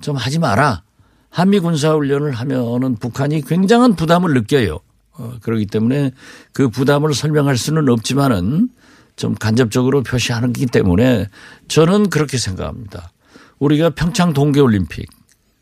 좀 0.00 0.16
하지 0.16 0.38
마라. 0.38 0.82
한미 1.30 1.60
군사훈련을 1.60 2.32
하면은 2.32 2.96
북한이 2.96 3.42
굉장한 3.42 3.94
부담을 3.94 4.34
느껴요. 4.34 4.80
어, 5.12 5.32
그렇기 5.42 5.66
때문에 5.66 6.12
그 6.52 6.68
부담을 6.68 7.14
설명할 7.14 7.56
수는 7.56 7.88
없지만은 7.88 8.70
좀 9.16 9.34
간접적으로 9.34 10.02
표시하는 10.02 10.52
거기 10.52 10.66
때문에 10.66 11.26
저는 11.66 12.08
그렇게 12.08 12.38
생각합니다. 12.38 13.10
우리가 13.58 13.90
평창 13.90 14.32
동계올림픽 14.32 15.08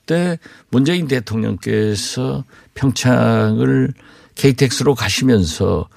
때 0.06 0.38
문재인 0.70 1.08
대통령께서 1.08 2.44
평창을 2.74 3.92
KTX로 4.36 4.94
가시면서 4.94 5.88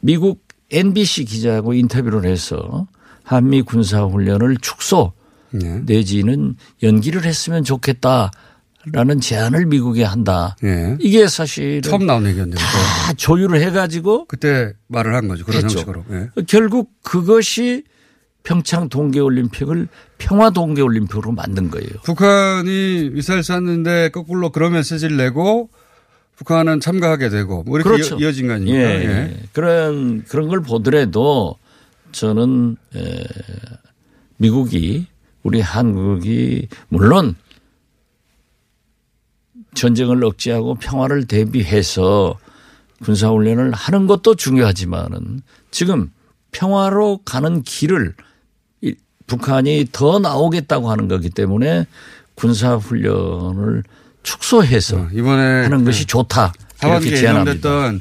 미국 0.00 0.44
NBC 0.70 1.24
기자하고 1.24 1.74
인터뷰를 1.74 2.24
해서 2.24 2.86
한미 3.22 3.62
군사훈련을 3.62 4.56
축소 4.58 5.12
네. 5.50 5.80
내지는 5.84 6.56
연기를 6.82 7.24
했으면 7.24 7.64
좋겠다 7.64 8.30
라는 8.92 9.20
제안을 9.20 9.66
미국에 9.66 10.04
한다. 10.04 10.56
예. 10.62 10.96
이게 11.00 11.26
사실 11.26 11.82
처음 11.82 12.06
나온 12.06 12.24
얘기였는데. 12.26 12.56
다 12.56 13.12
조율을 13.14 13.60
해가지고 13.60 14.26
그때 14.26 14.74
말을 14.86 15.14
한 15.14 15.26
거죠. 15.26 15.44
그런 15.44 15.64
했죠. 15.64 15.78
형식으로. 15.78 16.04
예. 16.12 16.28
결국 16.46 16.92
그것이 17.02 17.82
평창 18.46 18.88
동계올림픽을 18.88 19.88
평화 20.18 20.50
동계올림픽으로 20.50 21.32
만든 21.32 21.68
거예요. 21.68 21.88
북한이 22.04 23.10
미사일 23.12 23.42
쐈는데 23.42 24.10
거꾸로 24.10 24.50
그런 24.50 24.72
메시지를 24.72 25.16
내고 25.16 25.68
북한은 26.36 26.78
참가하게 26.78 27.28
되고 27.28 27.64
뭐 27.64 27.76
이렇게 27.76 27.90
그렇죠. 27.90 28.16
이어, 28.20 28.30
진거 28.30 28.54
아닙니까? 28.54 28.78
예, 28.78 28.84
예. 28.84 29.08
예. 29.08 29.42
그런 29.52 30.24
그런 30.24 30.46
걸 30.48 30.62
보더라도 30.62 31.58
저는 32.12 32.76
에, 32.94 33.24
미국이 34.36 35.06
우리 35.42 35.60
한국이 35.60 36.68
물론 36.88 37.34
전쟁을 39.74 40.22
억제하고 40.24 40.76
평화를 40.76 41.26
대비해서 41.26 42.38
군사훈련을 43.02 43.72
하는 43.72 44.06
것도 44.06 44.36
중요하지만은 44.36 45.42
지금 45.72 46.12
평화로 46.52 47.22
가는 47.24 47.62
길을 47.62 48.14
이 48.14 48.25
북한이 49.26 49.88
더 49.92 50.18
나오겠다고 50.18 50.90
하는 50.90 51.08
거기 51.08 51.30
때문에 51.30 51.86
군사 52.34 52.76
훈련을 52.76 53.82
축소해서 54.22 54.96
어, 54.98 55.08
이번에 55.12 55.62
하는 55.62 55.84
것이 55.84 56.00
네. 56.00 56.06
좋다. 56.06 56.52
이렇게 56.82 57.16
제안합니다. 57.16 57.92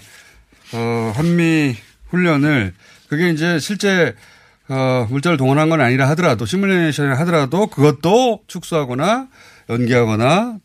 어, 0.74 1.14
한미 1.16 1.76
훈련을 2.10 2.74
그게 3.08 3.30
이제 3.30 3.60
실제 3.60 4.16
어, 4.68 5.08
물자를 5.10 5.38
동원한 5.38 5.70
건 5.70 5.82
아니라 5.82 6.10
하더라도 6.10 6.46
시뮬레이션을 6.46 7.20
하더라도 7.20 7.68
그것도 7.68 8.42
축소하거나 8.48 9.28
연기하거나 9.70 10.58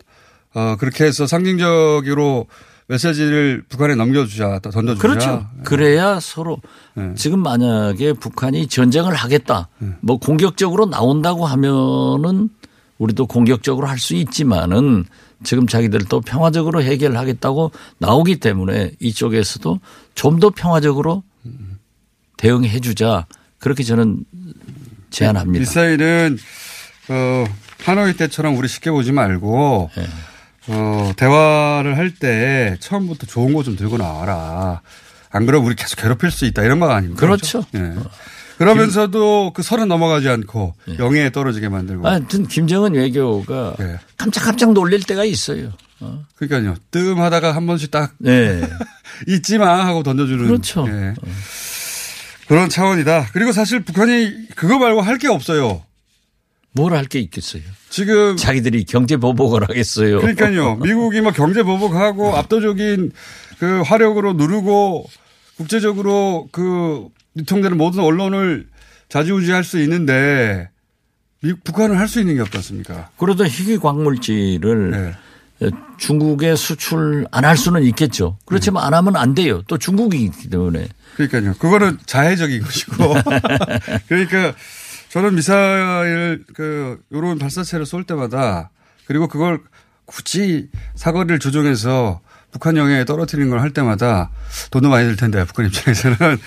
어, 0.55 0.77
그렇게 0.79 1.05
해서 1.05 1.27
상징적으로 1.27 2.47
메시지를 2.91 3.63
북한에 3.69 3.95
넘겨주자, 3.95 4.59
또 4.63 4.71
던져주자. 4.71 5.01
그렇죠. 5.01 5.47
그래야 5.65 6.19
서로 6.19 6.59
네. 6.95 7.13
지금 7.15 7.41
만약에 7.41 8.15
북한이 8.15 8.67
전쟁을 8.67 9.15
하겠다, 9.15 9.69
뭐 10.01 10.19
공격적으로 10.19 10.87
나온다고 10.87 11.47
하면은 11.47 12.51
우리도 12.99 13.27
공격적으로 13.27 13.87
할 13.87 13.99
수 13.99 14.15
있지만은 14.17 15.05
지금 15.45 15.67
자기들도 15.67 16.21
평화적으로 16.23 16.83
해결하겠다고 16.83 17.71
나오기 17.99 18.41
때문에 18.41 18.93
이쪽에서도 18.99 19.81
좀 20.15 20.41
더 20.41 20.51
평화적으로 20.51 21.23
대응해 22.37 22.81
주자. 22.81 23.27
그렇게 23.59 23.83
저는 23.85 24.25
제안합니다. 25.11 25.61
미사일은 25.61 26.39
어, 27.09 27.45
하노이 27.85 28.15
때처럼 28.15 28.57
우리 28.57 28.69
쉽게 28.69 28.91
보지 28.91 29.13
말고 29.13 29.91
네. 29.97 30.07
어, 30.69 31.13
대화를 31.17 31.97
할 31.97 32.15
때 32.15 32.77
처음부터 32.81 33.27
좋은 33.27 33.53
거 33.55 33.63
좀 33.63 33.77
들고 33.77 33.97
나와라. 33.99 34.81
안 35.31 35.47
그러면 35.47 35.67
우리 35.67 35.75
계속 35.77 35.97
괴롭힐 36.01 36.31
수 36.31 36.45
있다 36.45 36.63
이런 36.63 36.81
거 36.81 36.91
아닙니까? 36.91 37.21
그렇죠. 37.21 37.65
예. 37.75 37.93
그러면서도 38.59 39.53
그 39.55 39.63
선은 39.63 39.89
넘어가지 39.89 40.29
않고 40.29 40.75
예. 40.89 40.99
영해에 40.99 41.31
떨어지게 41.31 41.69
만들고. 41.69 42.07
하여튼 42.07 42.47
김정은 42.47 42.95
외교가 42.95 43.75
예. 43.81 43.99
깜짝깜짝 44.19 44.73
놀릴 44.73 45.03
때가 45.05 45.25
있어요. 45.25 45.73
어. 46.01 46.25
그러니까요. 46.37 46.77
뜸하다가 46.91 47.55
한 47.55 47.67
번씩 47.67 47.91
딱 47.91 48.13
네. 48.19 48.61
잊지 49.29 49.59
마 49.59 49.87
하고 49.87 50.03
던져주는. 50.03 50.47
그렇죠. 50.47 50.87
예. 50.89 51.15
그런 52.49 52.69
차원이다. 52.69 53.29
그리고 53.33 53.53
사실 53.53 53.81
북한이 53.85 54.49
그거 54.57 54.79
말고 54.79 55.01
할 55.01 55.19
게 55.19 55.29
없어요. 55.29 55.83
뭘 56.73 56.93
할 56.95 57.05
게 57.07 57.19
있겠어요. 57.21 57.63
지금 57.89 58.37
자기들이 58.37 58.85
경제 58.85 59.17
보복을 59.17 59.63
하겠어요. 59.69 60.21
그러니까요. 60.21 60.77
미국이 60.83 61.21
막 61.21 61.35
경제 61.35 61.63
보복하고 61.63 62.37
압도적인 62.37 63.11
그 63.59 63.81
화력으로 63.83 64.35
누르고 64.35 65.07
국제적으로 65.57 66.49
그 66.53 67.09
유통되는 67.37 67.77
모든 67.77 68.01
언론을 68.01 68.69
좌지우지할 69.09 69.65
수 69.65 69.81
있는데 69.83 70.69
미국, 71.43 71.65
북한은 71.65 71.97
할 71.97 72.07
수 72.07 72.21
있는 72.21 72.37
게 72.37 72.41
없지 72.43 72.57
않습니까? 72.59 73.11
그러다 73.19 73.45
희귀 73.45 73.79
광물질을 73.79 74.91
네. 75.61 75.71
중국에 75.99 76.55
수출 76.57 77.27
안 77.33 77.45
할 77.45 77.57
수는 77.57 77.83
있겠죠. 77.85 78.39
그렇지만 78.47 78.85
안 78.85 78.95
하면 78.95 79.17
안 79.17 79.35
돼요. 79.35 79.63
또 79.67 79.77
중국이기 79.77 80.49
때문에. 80.49 80.87
그러니까요. 81.17 81.55
그거는 81.59 81.99
자해적인 82.07 82.63
것이고. 82.63 82.95
그러니까 84.09 84.55
저는 85.11 85.35
미사일 85.35 86.45
그 86.55 87.01
요런 87.13 87.39
발사체를 87.39 87.85
쏠 87.87 88.05
때마다 88.05 88.71
그리고 89.07 89.27
그걸 89.29 89.61
굳이 90.07 90.69
사거리를 90.95 91.39
조정해서 91.41 92.21
북한 92.53 92.77
영해에 92.77 93.05
떨어뜨리는 93.05 93.49
걸 93.51 93.61
할 93.61 93.71
때마다 93.71 94.31
돈도 94.71 94.89
많이 94.89 95.07
들 95.07 95.17
텐데 95.17 95.45
북한 95.45 95.67
입장에서는 95.67 96.17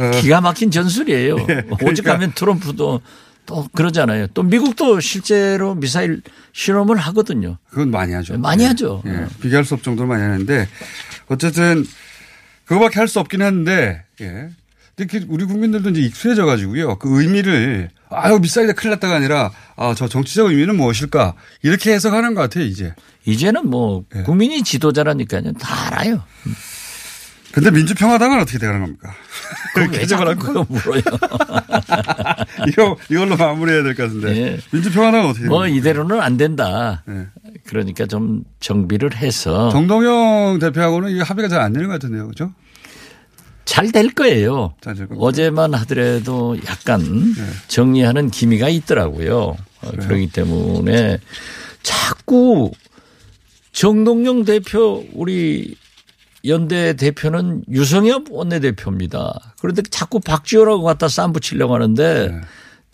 어, 0.00 0.10
기가 0.20 0.40
막힌 0.40 0.70
전술이에요. 0.70 1.36
예, 1.40 1.44
그러니까. 1.46 1.86
오직하면 1.86 2.32
트럼프도 2.32 3.00
또 3.46 3.68
그러잖아요. 3.74 4.26
또 4.28 4.42
미국도 4.42 5.00
실제로 5.00 5.74
미사일 5.74 6.20
실험을 6.52 6.96
하거든요. 6.96 7.58
그건 7.70 7.90
많이 7.90 8.12
하죠. 8.14 8.36
많이 8.38 8.64
예. 8.64 8.68
하죠. 8.68 9.02
예. 9.06 9.26
비교할 9.40 9.64
수 9.64 9.74
없을 9.74 9.84
정도로 9.84 10.08
많이 10.08 10.22
하는데 10.22 10.68
어쨌든 11.28 11.84
그거밖에 12.64 12.98
할 12.98 13.08
수 13.08 13.20
없긴 13.20 13.42
한데 13.42 14.04
예. 14.20 14.48
그 15.04 15.26
우리 15.28 15.44
국민들도 15.44 15.90
이제 15.90 16.00
익숙해져 16.00 16.46
가지고요. 16.46 16.96
그 16.96 17.20
의미를 17.20 17.90
아유 18.08 18.38
미사일에 18.40 18.72
큰일 18.72 18.92
났다가 18.92 19.16
아니라 19.16 19.50
아 19.76 19.92
저 19.94 20.08
정치적 20.08 20.46
의미는 20.48 20.76
무엇일까 20.76 21.34
이렇게 21.62 21.92
해석하는 21.92 22.34
것 22.34 22.40
같아요 22.40 22.64
이제. 22.64 22.94
이제는 23.26 23.68
뭐 23.68 24.04
예. 24.16 24.22
국민이 24.22 24.62
지도자라니까요. 24.62 25.52
다 25.60 25.88
알아요. 25.88 26.22
근데 27.52 27.70
민주평화당은 27.70 28.40
어떻게 28.40 28.56
되는 28.58 28.80
겁니까? 28.80 29.12
개정을 29.92 30.28
하고 30.28 30.40
그거 30.40 30.66
물어요. 30.68 31.02
이거 32.68 32.96
이걸로 33.10 33.36
마무리해야 33.36 33.82
될 33.82 33.94
것 33.94 34.04
같은데 34.04 34.34
예. 34.36 34.58
민주평화당은 34.72 35.26
어떻게? 35.28 35.44
뭐 35.46 35.64
됩니까? 35.64 35.78
이대로는 35.90 36.20
안 36.22 36.38
된다. 36.38 37.02
예. 37.10 37.26
그러니까 37.66 38.06
좀 38.06 38.44
정비를 38.60 39.14
해서 39.16 39.68
정동영 39.70 40.58
대표하고는 40.58 41.10
이게 41.10 41.20
합의가 41.22 41.48
잘 41.48 41.60
안 41.60 41.74
되는 41.74 41.86
것 41.88 41.94
같은데요, 41.94 42.24
그렇죠? 42.24 42.52
잘 43.66 43.92
될 43.92 44.10
거예요. 44.14 44.72
잘될 44.80 45.08
겁니다. 45.08 45.26
어제만 45.26 45.74
하더라도 45.74 46.56
약간 46.66 47.34
정리하는 47.68 48.30
기미가 48.30 48.68
있더라고요. 48.70 49.56
어, 49.82 49.90
그렇기 49.90 50.30
때문에 50.30 51.18
자꾸 51.82 52.70
정동영 53.72 54.44
대표 54.44 55.04
우리 55.12 55.76
연대 56.46 56.94
대표는 56.94 57.64
유성엽 57.68 58.26
원내대표입니다. 58.30 59.54
그런데 59.60 59.82
자꾸 59.82 60.20
박지호라고 60.20 60.82
갖다 60.84 61.08
쌈 61.08 61.32
붙이려고 61.32 61.74
하는데 61.74 62.40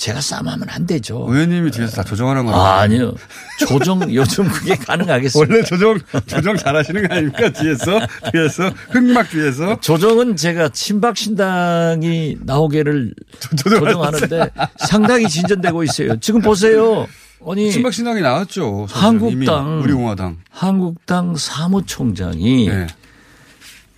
제가 0.02 0.20
싸움하면 0.20 0.68
안 0.68 0.84
되죠. 0.84 1.26
의원님이 1.28 1.70
뒤에서 1.70 1.94
다 1.94 2.02
조정하는 2.02 2.44
거예요. 2.44 2.60
아, 2.60 2.80
아니요. 2.80 3.14
조정 3.60 4.12
요즘 4.12 4.48
그게 4.48 4.74
가능하겠습니다. 4.74 5.54
원래 5.54 5.64
조정 5.64 5.96
조정 6.26 6.56
잘하시는 6.56 7.06
거 7.06 7.14
아닙니까 7.14 7.50
뒤에서 7.50 8.00
뒤에서 8.32 8.72
흑막 8.90 9.30
뒤에서 9.30 9.78
조정은 9.80 10.34
제가 10.34 10.70
친박 10.70 11.16
신당이 11.16 12.38
나오게를 12.40 13.14
조정하는데 13.62 14.50
상당히 14.76 15.28
진전되고 15.28 15.84
있어요. 15.84 16.18
지금 16.18 16.40
보세요. 16.40 17.06
아니 17.48 17.70
친박 17.70 17.92
신당이 17.92 18.22
나왔죠. 18.22 18.88
한국당 18.90 19.82
우리공화당 19.82 20.38
한국당 20.50 21.36
사무총장이 21.36 22.68
네. 22.70 22.86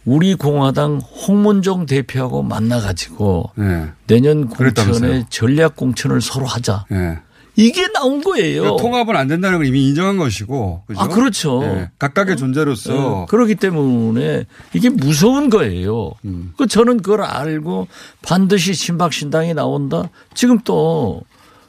우리 0.04 0.34
공화당 0.34 0.98
홍문종 0.98 1.86
대표하고 1.86 2.42
만나가지고 2.42 3.50
네. 3.56 3.88
내년. 4.06 4.48
공천에 4.48 5.24
전략 5.30 5.76
공천을 5.76 6.20
서로 6.20 6.46
하자. 6.46 6.84
네. 6.90 7.18
이게 7.56 7.86
나온 7.92 8.20
거예요. 8.20 8.62
그러니까 8.62 8.82
통합은 8.82 9.16
안 9.16 9.28
된다는 9.28 9.58
걸 9.58 9.66
이미 9.66 9.86
인정한 9.86 10.16
것이고 10.16 10.82
그죠? 10.86 11.00
아, 11.00 11.08
그렇죠. 11.08 11.60
네. 11.60 11.90
각각의 11.98 12.36
존재로서 12.36 12.92
네. 12.92 13.26
그렇기 13.28 13.54
때문에 13.54 14.44
이게 14.72 14.90
무서운 14.90 15.50
거예요. 15.50 16.12
음. 16.24 16.52
그 16.56 16.66
저는 16.66 17.00
그걸 17.00 17.22
알고 17.22 17.86
반드시 18.22 18.74
친박신당이 18.74 19.54
나온다. 19.54 20.10
지금 20.34 20.58
또 20.64 21.22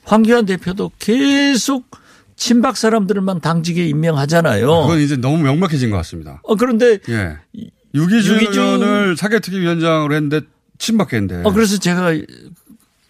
황교안 0.03 0.45
대표도 0.45 0.91
계속 0.97 1.85
친박 2.35 2.77
사람들만 2.77 3.39
당직에 3.41 3.87
임명하잖아요. 3.87 4.67
그건 4.67 4.99
이제 4.99 5.15
너무 5.15 5.37
명확해진 5.37 5.91
것 5.91 5.97
같습니다. 5.97 6.41
어, 6.43 6.55
그런데 6.55 6.99
예. 7.09 7.37
유기준 7.95 8.37
유기준- 8.37 8.57
의원을 8.61 9.17
사개특위 9.17 9.59
위원장으로 9.61 10.13
했는데 10.13 10.41
친박했는데. 10.77 11.47
어, 11.47 11.51
그래서 11.53 11.77
제가 11.79 12.11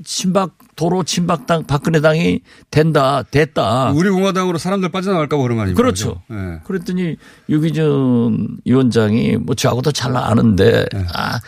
친박 0.04 0.52
도로 0.76 1.04
친박당 1.04 1.64
박근혜 1.66 2.02
당이 2.02 2.42
된다 2.70 3.24
됐다. 3.32 3.92
우리 3.92 4.10
공화당으로 4.10 4.58
사람들 4.58 4.90
빠져나갈까 4.90 5.38
봐 5.38 5.44
그런 5.44 5.56
거 5.58 5.64
아닙니까? 5.64 5.82
그렇죠. 5.82 6.22
예. 6.32 6.60
그랬더니 6.66 7.16
유기준 7.50 8.58
위원장이 8.66 9.38
뭐 9.38 9.56
저하고도 9.56 9.92
잘 9.94 10.16
아는데 10.16 10.86
네. 10.92 11.06
아 11.14 11.40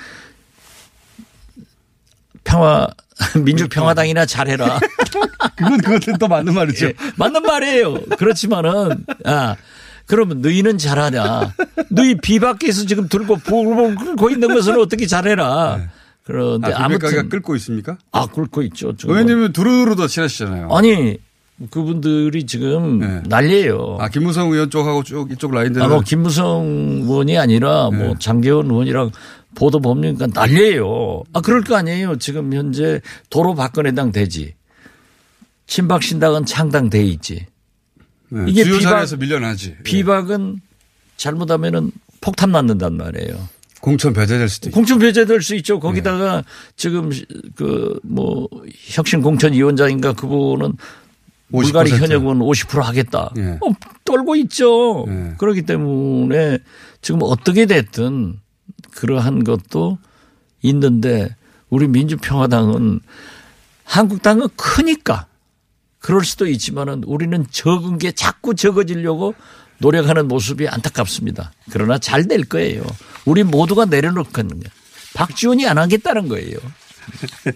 평화 2.44 2.88
민주평화당이나 3.44 4.26
잘해라. 4.26 4.80
그건 5.58 5.78
그것은 5.80 6.18
또 6.18 6.28
맞는 6.28 6.54
말이죠. 6.54 6.88
예, 6.88 6.94
맞는 7.18 7.42
말이에요. 7.44 8.02
그렇지만은 8.18 9.06
아 9.26 9.56
그러면 10.08 10.42
너희는 10.42 10.78
잘하냐? 10.78 11.54
너희 11.90 12.16
비 12.16 12.40
밖에서 12.40 12.86
지금 12.86 13.08
들고 13.08 13.38
보고 13.38 13.94
끓고 13.96 14.30
있는 14.30 14.54
것은 14.54 14.80
어떻게 14.80 15.06
잘해라. 15.06 15.90
그런데 16.24 16.74
아, 16.74 16.90
무튼 16.90 17.30
끓고 17.30 17.56
있습니까? 17.58 17.98
아 18.12 18.26
끓고 18.28 18.62
있죠. 18.64 18.96
지금. 18.96 19.14
의원님은 19.14 19.54
두루두루 19.54 19.96
더 19.96 20.08
친하시잖아요. 20.08 20.70
아니 20.72 21.18
그분들이 21.72 22.46
지금 22.46 23.00
네. 23.00 23.22
난리예요. 23.28 23.98
아, 24.00 24.10
김무성 24.10 24.52
의원 24.52 24.70
쪽하고 24.70 25.04
쭉 25.04 25.32
이쪽 25.32 25.52
라인들은 25.54 25.86
아, 25.86 25.90
뭐 25.90 26.02
김무성 26.02 27.02
의원이 27.04 27.38
아니라 27.38 27.90
네. 27.92 27.98
뭐 27.98 28.16
장계원 28.20 28.70
의원이랑 28.70 29.12
보도 29.56 29.80
법리니까 29.80 30.28
난리예요. 30.34 31.24
아 31.34 31.42
그럴 31.42 31.64
거 31.64 31.76
아니에요. 31.76 32.18
지금 32.18 32.54
현재 32.54 33.02
도로 33.30 33.56
박근혜당 33.56 34.12
되지. 34.12 34.54
친박 35.66 36.04
신당은 36.04 36.46
창당 36.46 36.90
돼 36.90 37.04
있지. 37.04 37.46
네, 38.30 38.46
이게 38.48 38.64
주요 38.64 38.78
비박- 38.78 38.92
자리에서 38.92 39.18
밀려나지. 39.18 39.76
예. 39.80 39.84
비박은 39.84 40.62
잘못하면은 41.18 41.92
폭탄 42.22 42.52
맞는단 42.52 42.98
말이에요. 42.98 43.48
공천 43.82 44.12
배제될 44.14 44.50
수도 44.50 44.70
있고. 44.70 44.76
공천 44.76 45.00
배제될 45.00 45.42
수 45.42 45.56
있죠. 45.56 45.80
거기다가 45.80 46.44
지금 46.76 47.10
그 47.56 48.00
뭐 48.04 48.50
혁신 48.74 49.22
공천 49.22 49.54
위원장인가 49.54 50.14
그분은 50.14 50.74
물갈이 51.50 51.92
50%. 51.92 51.98
현역은 52.02 52.40
50% 52.40 52.82
하겠다. 52.82 53.32
예. 53.38 53.52
어, 53.62 53.72
떨고 54.04 54.36
있죠. 54.38 55.06
예. 55.08 55.34
그렇기 55.38 55.62
때문에 55.62 56.58
지금 57.02 57.20
어떻게 57.24 57.66
됐든 57.66 58.40
그러한 58.92 59.44
것도 59.44 59.98
있는데 60.64 61.36
우리 61.70 61.88
민주평화당은 61.88 63.00
한국당은 63.84 64.48
크니까 64.56 65.28
그럴 66.00 66.24
수도 66.24 66.48
있지만은 66.48 67.04
우리는 67.06 67.46
적은 67.52 67.98
게 67.98 68.12
자꾸 68.12 68.56
적어지려고 68.56 69.34
노력하는 69.80 70.28
모습이 70.28 70.68
안타깝습니다. 70.68 71.52
그러나 71.72 71.98
잘 71.98 72.28
될 72.28 72.44
거예요. 72.46 72.84
우리 73.26 73.44
모두가 73.44 73.86
내려놓겠는 73.86 74.60
거예요. 74.60 74.70
박지원이 75.16 75.68
안 75.68 75.78
하겠다는 75.78 76.28
거예요. 76.28 76.58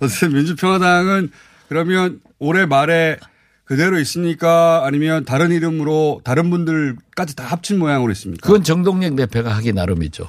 어쨌든 0.00 0.32
민주평화당은 0.32 1.30
그러면 1.68 2.20
올해 2.38 2.66
말에 2.66 3.18
그대로 3.64 3.98
있습니까? 4.00 4.82
아니면 4.84 5.24
다른 5.24 5.52
이름으로 5.52 6.20
다른 6.24 6.50
분들까지 6.50 7.36
다 7.36 7.44
합친 7.44 7.78
모양으로 7.78 8.10
있습니까? 8.12 8.44
그건 8.46 8.64
정동영 8.64 9.14
대표가 9.16 9.54
하기 9.56 9.72
나름이죠. 9.72 10.28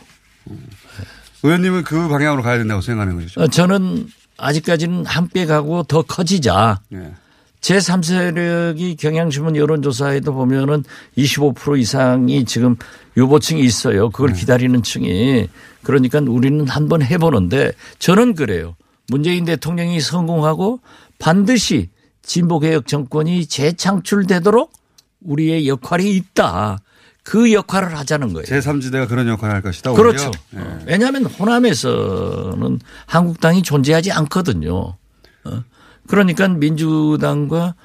의원님은 1.44 1.84
그 1.84 2.08
방향으로 2.08 2.44
가야 2.44 2.58
된다고 2.60 2.82
생각하는 2.82 3.20
거죠. 3.20 3.42
어, 3.42 3.48
저는 3.48 4.08
아직까지는 4.42 5.06
함께 5.06 5.46
가고 5.46 5.84
더 5.84 6.02
커지자. 6.02 6.82
예. 6.94 7.14
제3세력이 7.62 8.98
경향신문 8.98 9.56
여론조사에도 9.56 10.34
보면은 10.34 10.84
25% 11.16 11.80
이상이 11.80 12.44
지금 12.46 12.76
유보층이 13.16 13.62
있어요. 13.62 14.10
그걸 14.10 14.34
기다리는 14.34 14.82
층이. 14.82 15.48
그러니까 15.84 16.20
우리는 16.20 16.68
한번 16.68 17.04
해보는데 17.04 17.72
저는 18.00 18.34
그래요. 18.34 18.76
문재인 19.08 19.46
대통령이 19.46 20.00
성공하고 20.00 20.80
반드시 21.20 21.90
진보개혁 22.24 22.88
정권이 22.88 23.46
재창출되도록 23.46 24.74
우리의 25.22 25.68
역할이 25.68 26.12
있다. 26.16 26.80
그 27.24 27.54
역할을 27.54 27.98
하자는 27.98 28.34
거예요. 28.34 28.46
제3지대가 28.46 29.08
그런 29.08 29.28
역할을 29.28 29.54
할 29.54 29.62
것이다. 29.62 29.94
그렇죠. 29.94 30.32
오히려. 30.54 30.66
예. 30.66 30.74
어, 30.74 30.80
왜냐하면 30.88 31.26
호남에서는 31.26 32.80
한국당이 33.06 33.62
존재하지 33.62 34.12
않거든요. 34.12 34.96
어. 35.44 35.64
그러니까 36.08 36.48
민주당과 36.48 37.76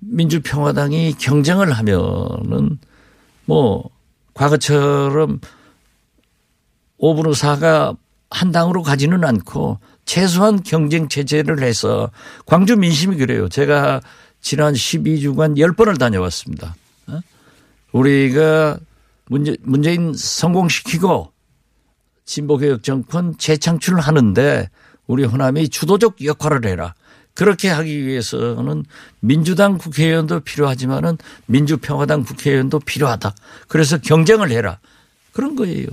민주평화당이 0.00 1.14
경쟁을 1.18 1.72
하면은 1.72 2.78
뭐 3.44 3.90
과거처럼 4.34 5.40
5분의 7.00 7.32
4가 7.34 7.96
한 8.30 8.52
당으로 8.52 8.82
가지는 8.82 9.24
않고 9.24 9.78
최소한 10.04 10.62
경쟁 10.62 11.08
체제를 11.08 11.62
해서 11.62 12.10
광주 12.46 12.76
민심이 12.76 13.16
그래요. 13.16 13.48
제가 13.48 14.00
지난 14.40 14.74
12주간 14.74 15.56
10번을 15.56 15.98
다녀왔습니다. 15.98 16.76
어? 17.92 17.98
우리가 17.98 18.78
문재, 19.26 19.56
문재인 19.62 20.14
성공시키고 20.14 21.32
진보개혁 22.24 22.82
정권 22.82 23.36
재창출을 23.38 24.00
하는데 24.00 24.68
우리 25.06 25.24
호남이 25.24 25.70
주도적 25.70 26.24
역할을 26.24 26.66
해라. 26.66 26.94
그렇게 27.34 27.68
하기 27.68 28.04
위해서는 28.04 28.84
민주당 29.20 29.78
국회의원도 29.78 30.40
필요하지만은 30.40 31.18
민주평화당 31.46 32.24
국회의원도 32.24 32.80
필요하다. 32.80 33.34
그래서 33.68 33.98
경쟁을 33.98 34.50
해라. 34.50 34.80
그런 35.32 35.54
거예요. 35.54 35.86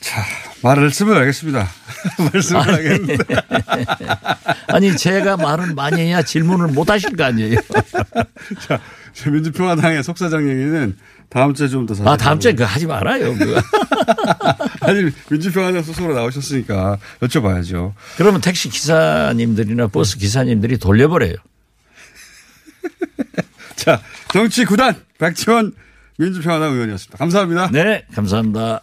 자, 0.00 0.22
말씀을 0.62 1.16
알겠습니다. 1.18 1.68
말씀을 2.32 2.74
알겠는데. 2.74 3.16
아니 4.68 4.96
제가 4.96 5.36
말을 5.36 5.74
많이 5.74 6.00
해야 6.00 6.22
질문을 6.22 6.68
못 6.68 6.90
하실 6.90 7.16
거 7.16 7.24
아니에요. 7.24 7.60
자, 8.66 8.80
저 9.12 9.30
민주평화당의 9.30 10.02
속사장 10.02 10.48
얘기는 10.48 10.96
다음 11.28 11.54
주에 11.54 11.68
좀더 11.68 11.94
자세히. 11.94 12.12
아 12.12 12.16
다음 12.16 12.40
주에 12.40 12.52
그거 12.52 12.64
하지 12.64 12.86
말아요. 12.86 13.34
그거. 13.36 13.62
아니, 14.82 15.10
민주평화당 15.30 15.82
소속으로 15.82 16.14
나오셨으니까 16.14 16.98
여쭤봐야죠. 17.20 17.92
그러면 18.16 18.40
택시 18.40 18.68
기사님들이나 18.68 19.88
버스 19.88 20.18
기사님들이 20.18 20.78
돌려버려요. 20.78 21.34
자, 23.76 24.00
정치 24.32 24.64
구단 24.64 24.94
백지원 25.18 25.72
민주평화당 26.18 26.72
의원이었습니다. 26.72 27.18
감사합니다. 27.18 27.70
네, 27.70 28.04
감사합니다. 28.14 28.82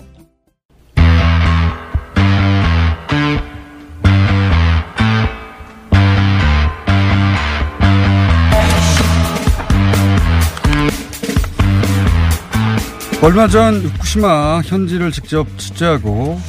얼마 13.21 13.47
전 13.47 13.75
후쿠시마 13.75 14.61
현지를 14.65 15.11
직접 15.11 15.47
취재하고 15.59 16.41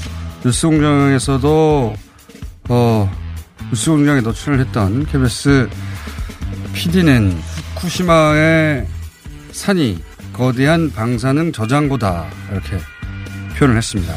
뉴스 0.42 0.66
공장에서도 0.66 1.94
어, 2.70 3.10
뉴스 3.68 3.90
공장에 3.90 4.22
노출을 4.22 4.58
했던 4.58 5.04
KBS 5.04 5.68
PD는 6.72 7.38
후쿠시마의 7.74 8.86
산이 9.50 10.02
거대한 10.32 10.90
방사능 10.90 11.52
저장고다 11.52 12.26
이렇게 12.50 12.78
표현을 13.58 13.76
했습니다. 13.76 14.14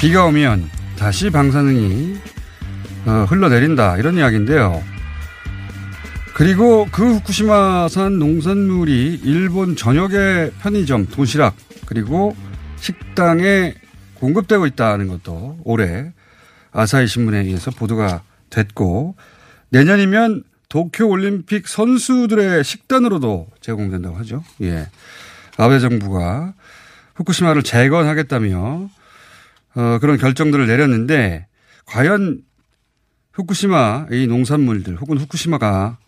비가 0.00 0.24
오면 0.24 0.66
다시 0.98 1.28
방사능이 1.28 2.16
어, 3.04 3.26
흘러내린다 3.28 3.98
이런 3.98 4.16
이야기인데요. 4.16 4.82
그리고 6.40 6.88
그 6.90 7.16
후쿠시마산 7.16 8.18
농산물이 8.18 9.20
일본 9.24 9.76
전역의 9.76 10.52
편의점, 10.62 11.04
도시락, 11.08 11.54
그리고 11.84 12.34
식당에 12.76 13.74
공급되고 14.14 14.64
있다는 14.64 15.08
것도 15.08 15.58
올해 15.64 16.14
아사히 16.72 17.06
신문에 17.06 17.40
의해서 17.40 17.70
보도가 17.70 18.22
됐고 18.48 19.16
내년이면 19.68 20.44
도쿄 20.70 21.08
올림픽 21.08 21.68
선수들의 21.68 22.64
식단으로도 22.64 23.48
제공된다고 23.60 24.16
하죠. 24.20 24.42
예. 24.62 24.86
아베 25.58 25.78
정부가 25.78 26.54
후쿠시마를 27.16 27.62
재건하겠다며 27.62 28.88
어, 29.74 29.98
그런 30.00 30.16
결정들을 30.16 30.66
내렸는데 30.66 31.48
과연 31.84 32.40
후쿠시마 33.34 34.06
이 34.12 34.26
농산물들 34.26 34.96
혹은 34.96 35.18
후쿠시마가 35.18 35.98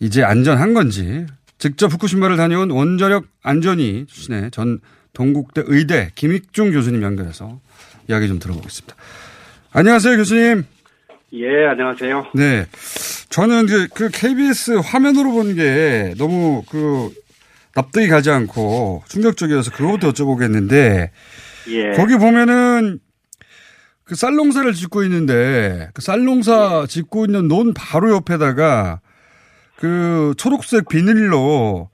이제 0.00 0.22
안전한 0.22 0.74
건지 0.74 1.26
직접 1.58 1.92
후쿠시마를 1.92 2.36
다녀온 2.36 2.70
원자력 2.70 3.24
안전위 3.42 4.06
출신의 4.08 4.50
전 4.50 4.80
동국대 5.12 5.62
의대 5.66 6.10
김익중 6.14 6.72
교수님 6.72 7.02
연결해서 7.02 7.60
이야기 8.08 8.28
좀 8.28 8.38
들어보겠습니다. 8.38 8.94
안녕하세요, 9.72 10.16
교수님. 10.18 10.64
예, 11.32 11.66
안녕하세요. 11.70 12.26
네. 12.34 12.66
저는 13.30 13.64
이제 13.64 13.88
그 13.94 14.08
KBS 14.10 14.72
화면으로 14.84 15.32
본 15.32 15.54
게 15.54 16.14
너무 16.18 16.62
그 16.68 17.10
납득이 17.74 18.08
가지 18.08 18.30
않고 18.30 19.02
충격적이어서 19.08 19.70
그거부터 19.72 20.12
여쭤보겠는데 20.12 21.10
예. 21.68 21.90
거기 21.96 22.16
보면은 22.16 23.00
그 24.04 24.14
쌀농사를 24.14 24.72
짓고 24.72 25.02
있는데 25.04 25.88
그 25.94 26.00
쌀농사 26.00 26.86
짓고 26.88 27.24
있는 27.26 27.48
논 27.48 27.74
바로 27.74 28.14
옆에다가 28.14 29.00
그 29.76 30.34
초록색 30.38 30.88
비닐로 30.88 31.90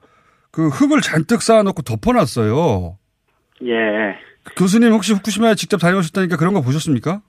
그 0.51 0.67
흙을 0.69 1.01
잔뜩 1.01 1.41
쌓아놓고 1.41 1.81
덮어놨어요. 1.81 2.97
예. 3.65 4.15
교수님 4.55 4.91
혹시 4.91 5.13
후쿠시마에 5.13 5.55
직접 5.55 5.77
다녀오셨다니까 5.77 6.37
그런 6.37 6.53
거 6.53 6.61
보셨습니까? 6.61 7.21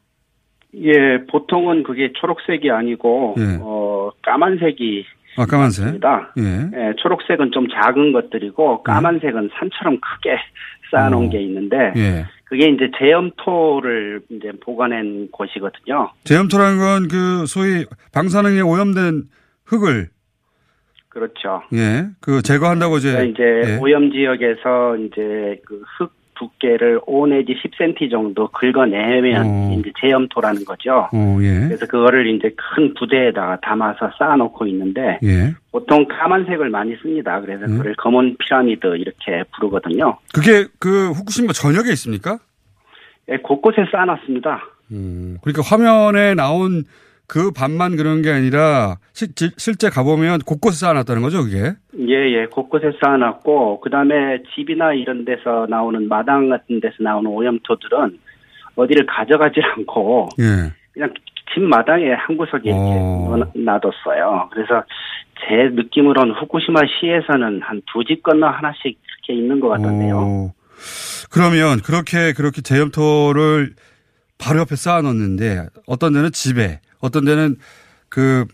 예, 0.76 1.24
보통은 1.30 1.84
그게 1.84 2.12
초록색이 2.20 2.70
아니고, 2.70 3.36
예. 3.38 3.58
어, 3.60 4.10
까만색이. 4.22 5.04
아, 5.36 5.46
까만색. 5.46 5.86
입니다. 5.86 6.32
예. 6.38 6.42
예, 6.42 6.92
초록색은 6.98 7.52
좀 7.52 7.68
작은 7.68 8.12
것들이고, 8.12 8.82
까만색은 8.82 9.50
산처럼 9.58 10.00
크게 10.00 10.36
쌓아놓은 10.90 11.28
어. 11.28 11.30
게 11.30 11.40
있는데, 11.42 11.92
예. 11.96 12.26
그게 12.44 12.68
이제 12.68 12.90
제염토를 12.98 14.22
이제 14.30 14.52
보관한 14.64 15.28
곳이거든요. 15.32 16.10
제염토라는 16.24 16.78
건 16.78 17.08
그 17.08 17.46
소위 17.46 17.84
방사능에 18.12 18.60
오염된 18.60 19.24
흙을 19.66 20.08
그렇죠. 21.14 21.62
예, 21.72 22.09
그 22.20 22.42
제거한다고 22.42 22.98
이제 22.98 23.27
이제 23.33 23.42
예. 23.42 23.79
오염 23.81 24.11
지역에서 24.12 24.96
이제 24.96 25.61
그 25.64 25.83
흙 25.98 26.12
두께를 26.35 27.00
5 27.07 27.27
내지 27.27 27.55
10cm 27.55 28.11
정도 28.11 28.48
긁어내면 28.48 29.46
어. 29.46 29.77
이제 29.79 29.90
제염토라는 30.00 30.64
거죠. 30.64 31.09
어, 31.12 31.38
예. 31.40 31.66
그래서 31.66 31.87
그거를 31.87 32.27
이제 32.35 32.50
큰 32.57 32.92
부대에다가 32.94 33.59
담아서 33.61 34.11
쌓아놓고 34.18 34.66
있는데 34.66 35.18
예. 35.22 35.55
보통 35.72 36.07
까만색을 36.09 36.70
많이 36.70 36.96
씁니다. 36.96 37.40
그래서 37.40 37.64
음. 37.66 37.79
그걸 37.79 37.94
검은 37.96 38.37
피라미드 38.38 38.96
이렇게 38.96 39.44
부르거든요. 39.55 40.18
그게 40.33 40.66
그 40.79 41.11
후쿠시마 41.12 41.53
전역에 41.53 41.90
있습니까? 41.92 42.38
예, 43.31 43.37
곳곳에 43.38 43.87
쌓아놨습니다. 43.90 44.62
음, 44.92 45.38
그러니까 45.42 45.62
화면에 45.64 46.35
나온 46.35 46.85
그 47.26 47.50
반만 47.52 47.96
그런 47.96 48.20
게 48.22 48.30
아니라 48.30 48.96
시- 49.12 49.34
지- 49.34 49.50
실제 49.56 49.88
가보면 49.88 50.40
곳곳에 50.40 50.76
쌓아놨다는 50.78 51.22
거죠, 51.22 51.42
그게? 51.44 51.72
예, 51.98 52.32
예, 52.32 52.46
곳곳에 52.46 52.92
쌓아놨고 53.02 53.80
그 53.80 53.90
다음에 53.90 54.42
집이나 54.54 54.92
이런 54.92 55.24
데서 55.24 55.66
나오는 55.70 56.06
마당 56.08 56.48
같은 56.50 56.80
데서 56.80 56.94
나오는 57.00 57.30
오염토들은 57.30 58.18
어디를 58.76 59.06
가져가질 59.06 59.62
않고 59.76 60.28
예. 60.40 60.72
그냥 60.92 61.12
집 61.52 61.60
마당에 61.62 62.10
한 62.12 62.37
구석에 62.37 62.62
이렇게 62.64 62.80
어. 62.80 63.37
놔뒀어요. 63.54 64.50
그래서 64.52 64.82
제 65.46 65.68
느낌으로는 65.74 66.34
후쿠시마 66.34 66.80
시에서는 67.00 67.60
한 67.62 67.80
두 67.92 68.02
집 68.04 68.22
건너 68.22 68.48
하나씩 68.48 68.84
이렇게 69.26 69.40
있는 69.40 69.60
것 69.60 69.68
같던데요. 69.68 70.18
어, 70.18 70.52
그러면 71.30 71.80
그렇게 71.80 72.32
그렇게 72.32 72.60
제염토를 72.62 73.74
바로 74.38 74.60
옆에 74.60 74.74
쌓아놓는데 74.76 75.66
어떤 75.87 76.12
데는 76.12 76.32
집에, 76.32 76.80
어떤 77.04 77.24
데는 77.26 77.56
그 78.08 78.46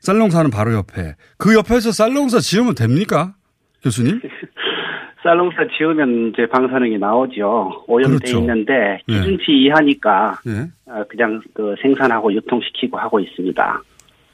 쌀농사는 0.00 0.50
바로 0.50 0.74
옆에 0.74 1.16
그 1.38 1.54
옆에서 1.54 1.92
쌀농사 1.92 2.40
지으면 2.40 2.74
됩니까, 2.74 3.34
교수님? 3.82 4.20
쌀농사 5.24 5.56
지으면 5.76 6.32
이제 6.32 6.46
방사능이 6.46 6.98
나오죠. 6.98 7.84
오염돼 7.88 8.18
그렇죠. 8.18 8.38
있는데 8.38 8.98
예. 9.08 9.14
기준치 9.14 9.44
이하니까 9.48 10.38
예. 10.46 10.92
어, 10.92 11.04
그냥 11.08 11.40
그 11.52 11.74
생산하고 11.82 12.32
유통시키고 12.32 12.98
하고 12.98 13.18
있습니다. 13.18 13.82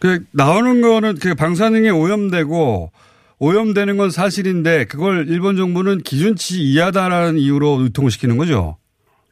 그 0.00 0.18
나오는 0.32 0.80
거는 0.82 1.14
그 1.22 1.34
방사능에 1.34 1.90
오염되고 1.90 2.90
오염되는 3.38 3.96
건 3.96 4.10
사실인데 4.10 4.84
그걸 4.84 5.28
일본 5.28 5.56
정부는 5.56 5.98
기준치 5.98 6.60
이하다라는 6.62 7.38
이유로 7.38 7.82
유통을 7.84 8.10
시키는 8.10 8.36
거죠. 8.36 8.76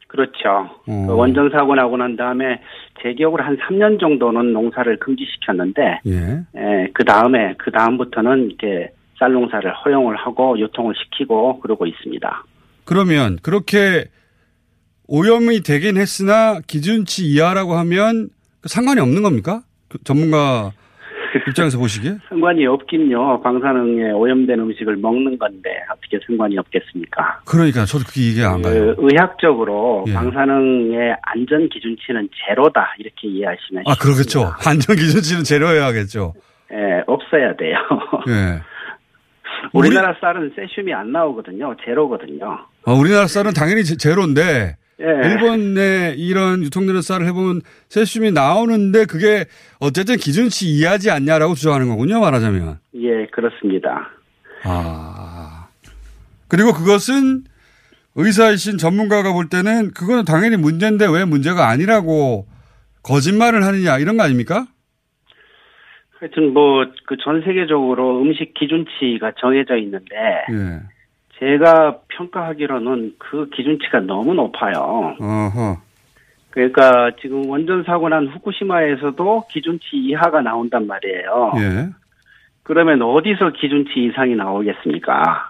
그렇죠. 0.07 0.69
어. 0.87 1.05
그 1.07 1.15
원전 1.15 1.49
사고 1.51 1.75
나고 1.75 1.95
난 1.95 2.17
다음에 2.17 2.59
제 3.01 3.13
기억으로 3.13 3.43
한 3.43 3.57
3년 3.57 3.99
정도는 3.99 4.53
농사를 4.53 4.97
금지시켰는데 4.99 6.01
예. 6.05 6.87
그 6.93 7.03
다음에 7.03 7.55
그 7.57 7.71
다음부터는 7.71 8.47
이렇게 8.47 8.91
쌀 9.17 9.33
농사를 9.33 9.71
허용을 9.73 10.15
하고 10.15 10.59
유통을 10.59 10.93
시키고 10.95 11.59
그러고 11.59 11.85
있습니다. 11.85 12.45
그러면 12.85 13.37
그렇게 13.41 14.05
오염이 15.07 15.61
되긴 15.61 15.97
했으나 15.97 16.59
기준치 16.65 17.25
이하라고 17.25 17.73
하면 17.73 18.29
그 18.61 18.69
상관이 18.69 18.99
없는 18.99 19.21
겁니까? 19.21 19.61
그 19.89 19.97
전문가 20.03 20.71
입장에서 21.47 21.77
보시기에? 21.77 22.17
상관이 22.29 22.65
없긴요. 22.65 23.41
방사능에 23.41 24.11
오염된 24.11 24.59
음식을 24.59 24.97
먹는 24.97 25.37
건데 25.37 25.69
어떻게 25.91 26.19
상관이 26.25 26.57
없겠습니까? 26.57 27.41
그러니까 27.45 27.85
저도 27.85 28.03
그게 28.05 28.21
이해 28.31 28.43
안 28.45 28.61
가요. 28.61 28.95
그 28.95 29.07
의학적으로 29.09 30.05
예. 30.07 30.13
방사능의 30.13 31.15
안전 31.21 31.69
기준치는 31.69 32.29
제로다 32.47 32.93
이렇게 32.99 33.27
이해하시면 33.27 33.83
아, 33.87 33.95
그러겠죠. 33.95 34.51
안전 34.65 34.95
기준치는 34.95 35.43
제로해야겠죠. 35.43 36.33
예, 36.73 37.03
없어야 37.07 37.55
돼요. 37.55 37.75
예. 38.29 38.61
우리나라 39.73 40.15
쌀은 40.19 40.53
세슘이 40.55 40.93
안 40.93 41.11
나오거든요. 41.11 41.75
제로거든요. 41.85 42.57
아, 42.85 42.91
우리나라 42.93 43.27
쌀은 43.27 43.51
당연히 43.53 43.83
제- 43.83 43.95
제로인데 43.95 44.75
예. 45.01 45.27
일본의 45.29 46.19
이런 46.19 46.61
유통되는 46.63 47.01
쌀을 47.01 47.25
해보면 47.27 47.61
세슘이 47.89 48.31
나오는데 48.31 49.05
그게 49.05 49.45
어쨌든 49.79 50.17
기준치 50.17 50.67
이하지 50.69 51.09
않냐라고 51.09 51.55
주장하는 51.55 51.87
거군요, 51.89 52.19
말하자면. 52.19 52.77
예, 52.95 53.25
그렇습니다. 53.31 54.09
아. 54.63 55.67
그리고 56.47 56.73
그것은 56.73 57.43
의사이신 58.15 58.77
전문가가 58.77 59.31
볼 59.33 59.47
때는 59.49 59.91
그거는 59.91 60.25
당연히 60.25 60.57
문제인데 60.57 61.07
왜 61.07 61.23
문제가 61.25 61.69
아니라고 61.69 62.45
거짓말을 63.03 63.63
하느냐 63.65 63.97
이런 63.99 64.17
거 64.17 64.23
아닙니까? 64.23 64.67
하여튼 66.19 66.53
뭐 66.53 66.85
그 67.07 67.15
전 67.23 67.41
세계적으로 67.43 68.21
음식 68.21 68.53
기준치가 68.53 69.31
정해져 69.39 69.75
있는데 69.77 70.15
예. 70.51 70.79
제가 71.41 71.97
평가하기로는 72.09 73.15
그 73.17 73.49
기준치가 73.49 74.01
너무 74.01 74.35
높아요. 74.35 75.15
어허. 75.19 75.77
그러니까 76.51 77.11
지금 77.19 77.49
원전 77.49 77.83
사고 77.83 78.09
난 78.09 78.27
후쿠시마에서도 78.27 79.45
기준치 79.49 79.87
이하가 79.93 80.41
나온단 80.41 80.85
말이에요. 80.85 81.51
예. 81.57 81.89
그러면 82.61 83.01
어디서 83.01 83.53
기준치 83.53 83.91
이상이 83.95 84.35
나오겠습니까? 84.35 85.49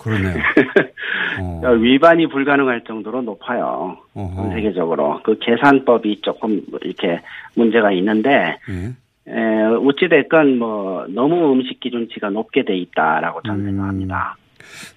그러네요. 0.00 0.34
어. 1.40 1.70
위반이 1.72 2.26
불가능할 2.26 2.82
정도로 2.84 3.22
높아요. 3.22 3.98
전 4.14 4.50
세계적으로 4.50 5.20
그 5.22 5.38
계산법이 5.38 6.22
조금 6.22 6.62
이렇게 6.82 7.20
문제가 7.54 7.92
있는데 7.92 8.58
예. 8.70 9.30
에, 9.30 9.64
어찌 9.86 10.08
됐건 10.08 10.58
뭐 10.58 11.06
너무 11.08 11.52
음식 11.52 11.78
기준치가 11.78 12.30
높게 12.30 12.64
돼 12.64 12.76
있다라고 12.76 13.42
저는 13.42 13.60
음. 13.60 13.64
생각합니다. 13.66 14.36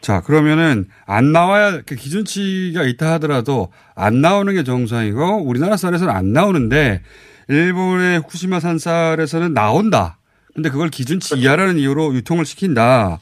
자, 0.01 0.21
그러면은 0.21 0.85
안 1.05 1.31
나와야 1.31 1.81
그 1.85 1.95
기준치가 1.95 2.83
있다 2.83 3.13
하더라도 3.13 3.71
안 3.95 4.21
나오는 4.21 4.53
게 4.53 4.63
정상이고 4.63 5.43
우리나라 5.43 5.77
쌀에서는 5.77 6.13
안 6.13 6.33
나오는데 6.33 7.01
일본의 7.47 8.19
후쿠시마 8.19 8.59
산 8.59 8.77
쌀에서는 8.77 9.53
나온다. 9.53 10.17
근데 10.53 10.69
그걸 10.69 10.89
기준치 10.89 11.37
이하라는 11.37 11.77
이유로 11.77 12.13
유통을 12.15 12.45
시킨다. 12.45 13.19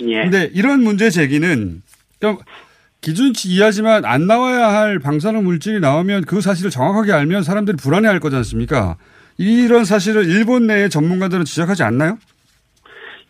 예. 0.00 0.22
근데 0.22 0.50
이런 0.52 0.82
문제 0.82 1.10
제기는 1.10 1.82
그럼 2.18 2.38
기준치 3.00 3.48
이하지만 3.48 4.04
안 4.04 4.26
나와야 4.26 4.72
할 4.72 4.98
방사능 4.98 5.44
물질이 5.44 5.80
나오면 5.80 6.24
그 6.24 6.40
사실을 6.40 6.70
정확하게 6.70 7.12
알면 7.12 7.42
사람들이 7.42 7.76
불안해할 7.76 8.18
거지 8.18 8.36
않습니까? 8.36 8.96
이런 9.36 9.84
사실을 9.84 10.26
일본 10.28 10.66
내의 10.66 10.88
전문가들은 10.88 11.44
지적하지 11.44 11.82
않나요? 11.82 12.18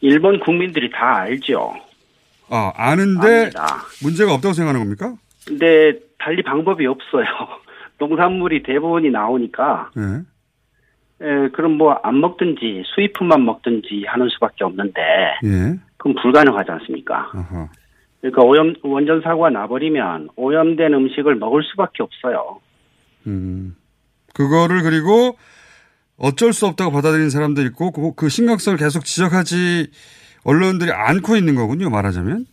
일본 0.00 0.38
국민들이 0.38 0.90
다 0.90 1.22
알죠. 1.22 1.74
아, 2.48 2.72
아는데 2.76 3.42
압니다. 3.44 3.66
문제가 4.02 4.34
없다고 4.34 4.52
생각하는 4.52 4.80
겁니까? 4.80 5.14
근데 5.46 5.98
달리 6.18 6.42
방법이 6.42 6.86
없어요. 6.86 7.24
농산물이 7.98 8.62
대부분이 8.64 9.10
나오니까 9.10 9.90
예. 9.96 10.02
에, 11.26 11.48
그럼 11.50 11.78
뭐 11.78 11.98
안 12.02 12.20
먹든지 12.20 12.82
수입품만 12.94 13.44
먹든지 13.44 14.04
하는 14.06 14.28
수밖에 14.30 14.64
없는데 14.64 15.00
예. 15.44 15.78
그럼 15.96 16.16
불가능하지 16.20 16.70
않습니까? 16.72 17.30
아하. 17.32 17.68
그러니까 18.20 18.42
오염 18.42 18.74
원전 18.82 19.20
사고가 19.22 19.50
나버리면 19.50 20.30
오염된 20.36 20.92
음식을 20.94 21.36
먹을 21.36 21.62
수밖에 21.62 22.02
없어요. 22.02 22.60
음. 23.26 23.76
그거를 24.34 24.82
그리고 24.82 25.36
어쩔 26.16 26.52
수 26.52 26.66
없다고 26.66 26.90
받아들이는 26.90 27.30
사람도 27.30 27.62
있고 27.66 27.90
그, 27.92 28.14
그 28.14 28.28
심각성을 28.28 28.78
계속 28.78 29.04
지적하지 29.04 29.90
언론들이 30.44 30.90
않고 30.92 31.36
있는 31.36 31.54
거군요. 31.54 31.90
말하자면. 31.90 32.46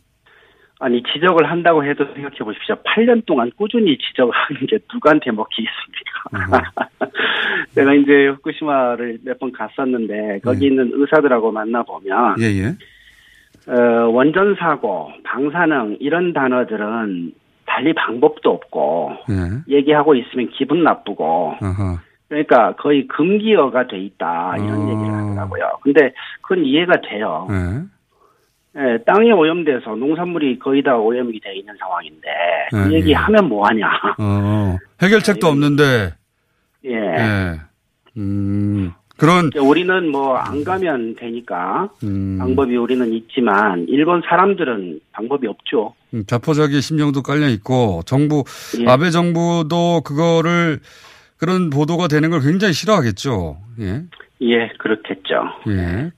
아니 0.80 1.04
지적을 1.13 1.49
한다고 1.49 1.86
해도 1.86 2.06
생각해 2.06 2.38
보십시오. 2.39 2.75
8년 2.84 3.23
동안 3.27 3.51
꾸준히 3.56 3.97
지적을 3.99 4.34
하는 4.34 4.65
게 4.65 4.80
누구한테 4.91 5.30
먹히겠습니까? 5.32 6.71
내가 7.75 7.93
이제 7.93 8.27
후쿠시마를 8.27 9.19
몇 9.23 9.38
번 9.39 9.51
갔었는데 9.51 10.39
거기 10.43 10.67
있는 10.67 10.91
의사들하고 10.93 11.51
만나 11.51 11.84
보면 11.84 12.36
예, 12.39 12.45
예. 12.45 12.75
어, 13.71 14.08
원전 14.10 14.56
사고, 14.56 15.12
방사능 15.23 15.97
이런 15.99 16.34
단어들은 16.34 17.32
달리 17.67 17.93
방법도 17.93 18.49
없고 18.49 19.12
예. 19.30 19.73
얘기하고 19.75 20.15
있으면 20.15 20.49
기분 20.49 20.84
나쁘고 20.84 21.56
아하. 21.62 22.01
그러니까 22.32 22.74
거의 22.78 23.06
금기어가 23.08 23.88
돼 23.88 24.00
있다 24.00 24.56
이런 24.56 24.70
어. 24.70 24.89
얘기를 24.89 25.13
하더라고요. 25.13 25.80
근데 25.84 26.13
그건 26.41 26.63
이해가 26.63 26.94
돼요. 27.02 27.46
예. 27.52 27.82
예, 28.80 28.98
땅이 29.06 29.34
오염돼서 29.34 29.96
농산물이 29.96 30.60
거의 30.60 30.82
다 30.82 30.96
오염이 30.96 31.41
돼 31.41 31.54
있는 31.58 31.76
상황인데 31.78 32.28
그 32.70 32.76
네, 32.78 32.94
얘기 32.96 33.08
네. 33.10 33.13
하면 33.15 33.50
뭐 33.50 33.67
하냐. 33.67 33.86
어. 34.17 34.78
해결책도 35.02 35.46
없는데. 35.46 36.13
예. 36.86 36.96
예. 36.96 37.60
음. 38.15 38.94
그런 39.17 39.52
우리는 39.62 40.10
뭐 40.10 40.38
안 40.38 40.63
가면 40.63 41.15
되니까 41.15 41.89
음, 42.04 42.38
방법이 42.39 42.78
우리는 42.78 43.12
있지만 43.13 43.86
일본 43.89 44.22
사람들은 44.26 45.02
방법이 45.12 45.48
없죠. 45.48 45.94
음, 46.13 46.24
자포자기 46.26 46.80
심정도 46.80 47.22
깔려 47.22 47.50
있고 47.50 48.04
정부 48.06 48.46
예. 48.80 48.89
아베 48.89 49.10
정부도 49.10 50.02
그거를 50.06 50.80
그런 51.41 51.71
보도가 51.71 52.08
되는 52.08 52.30
걸 52.30 52.39
굉장히 52.41 52.71
싫어하겠죠. 52.73 53.58
예. 53.80 54.04
예, 54.41 54.67
그렇겠죠. 54.77 55.34
예. 55.69 56.12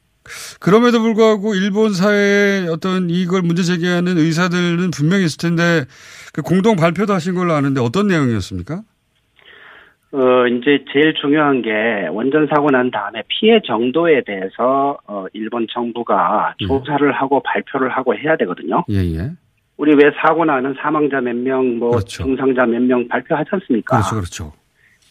그럼에도 0.59 0.99
불구하고 1.01 1.55
일본 1.55 1.93
사회에 1.93 2.67
어떤 2.67 3.09
이걸 3.09 3.41
문제 3.41 3.63
제기하는 3.63 4.17
의사들은 4.17 4.91
분명히 4.91 5.23
있을 5.23 5.37
텐데 5.49 5.85
그 6.33 6.41
공동 6.41 6.75
발표도 6.75 7.13
하신 7.13 7.35
걸로 7.35 7.53
아는데 7.53 7.79
어떤 7.79 8.07
내용이었습니까? 8.07 8.81
어, 10.11 10.47
이제 10.47 10.83
제일 10.91 11.13
중요한 11.19 11.61
게 11.61 11.71
원전 12.11 12.47
사고 12.53 12.69
난 12.69 12.91
다음에 12.91 13.23
피해 13.29 13.61
정도에 13.65 14.23
대해서 14.25 14.97
어, 15.07 15.25
일본 15.31 15.67
정부가 15.73 16.55
예. 16.59 16.67
조사를 16.67 17.09
하고 17.13 17.41
발표를 17.43 17.89
하고 17.89 18.13
해야 18.13 18.35
되거든요. 18.37 18.83
예, 18.89 18.97
예. 18.97 19.31
우리 19.77 19.95
왜 19.95 20.11
사고 20.21 20.43
나는 20.43 20.75
사망자 20.81 21.21
몇 21.21 21.33
명, 21.35 21.79
뭐 21.79 21.91
그렇죠. 21.91 22.23
중상자 22.23 22.65
몇 22.65 22.81
명 22.81 23.07
발표하지 23.07 23.49
않습니까? 23.53 23.95
그렇죠, 23.97 24.15
그렇죠. 24.15 24.62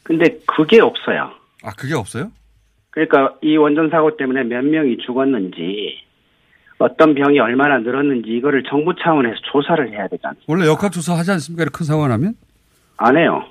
근데 0.02 0.38
그게 0.46 0.80
없어요. 0.80 1.30
아, 1.62 1.70
그게 1.76 1.94
없어요? 1.94 2.30
그러니까 2.90 3.34
이 3.42 3.56
원전 3.56 3.88
사고 3.90 4.16
때문에 4.16 4.42
몇 4.44 4.64
명이 4.64 4.98
죽었는지 4.98 5.98
어떤 6.78 7.14
병이 7.14 7.38
얼마나 7.38 7.78
늘었는지 7.78 8.30
이거를 8.30 8.64
정부 8.68 8.92
차원에서 9.00 9.36
조사를 9.52 9.90
해야 9.92 10.08
되지 10.08 10.20
않습니까? 10.24 10.44
원래 10.52 10.66
역학 10.66 10.90
조사 10.92 11.14
하지 11.14 11.30
않습니까? 11.30 11.62
이렇게 11.62 11.78
큰 11.78 11.86
사고가 11.86 12.08
나면? 12.08 12.34
안 12.96 13.16
해요. 13.16 13.44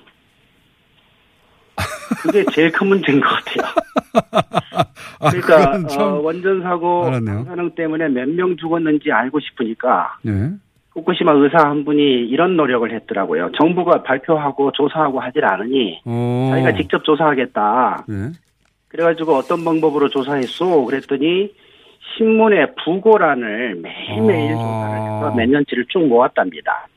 그게 2.21 2.43
제일 2.51 2.71
큰 2.71 2.87
문제인 2.87 3.21
것 3.21 3.29
같아요. 3.29 3.73
아, 5.21 5.29
그러니까 5.31 5.95
어, 6.03 6.19
원전 6.19 6.61
사고. 6.61 7.03
방사능 7.09 7.73
때문에 7.73 8.09
몇 8.09 8.27
명 8.27 8.55
죽었는지 8.57 9.11
알고 9.11 9.39
싶으니까 9.39 10.17
예. 10.27 10.51
후쿠시마 10.91 11.33
의사 11.33 11.69
한 11.69 11.85
분이 11.85 12.01
이런 12.01 12.57
노력을 12.57 12.91
했더라고요. 12.93 13.51
정부가 13.57 14.03
발표하고 14.03 14.71
조사하고 14.73 15.19
하질 15.19 15.45
않으니 15.45 16.01
어. 16.05 16.49
자기가 16.51 16.73
직접 16.73 17.03
조사하겠다. 17.03 18.05
예. 18.09 18.13
그래가지고 18.89 19.35
어떤 19.35 19.63
방법으로 19.63 20.09
조사했어? 20.09 20.83
그랬더니 20.83 21.53
신문에 22.17 22.73
부고란을 22.83 23.75
매일매일 23.75 24.53
아. 24.53 24.57
조사를 24.57 24.95
해서 24.95 25.35
몇 25.35 25.49
년치를 25.49 25.85
쭉 25.87 26.07
모았답니다. 26.07 26.87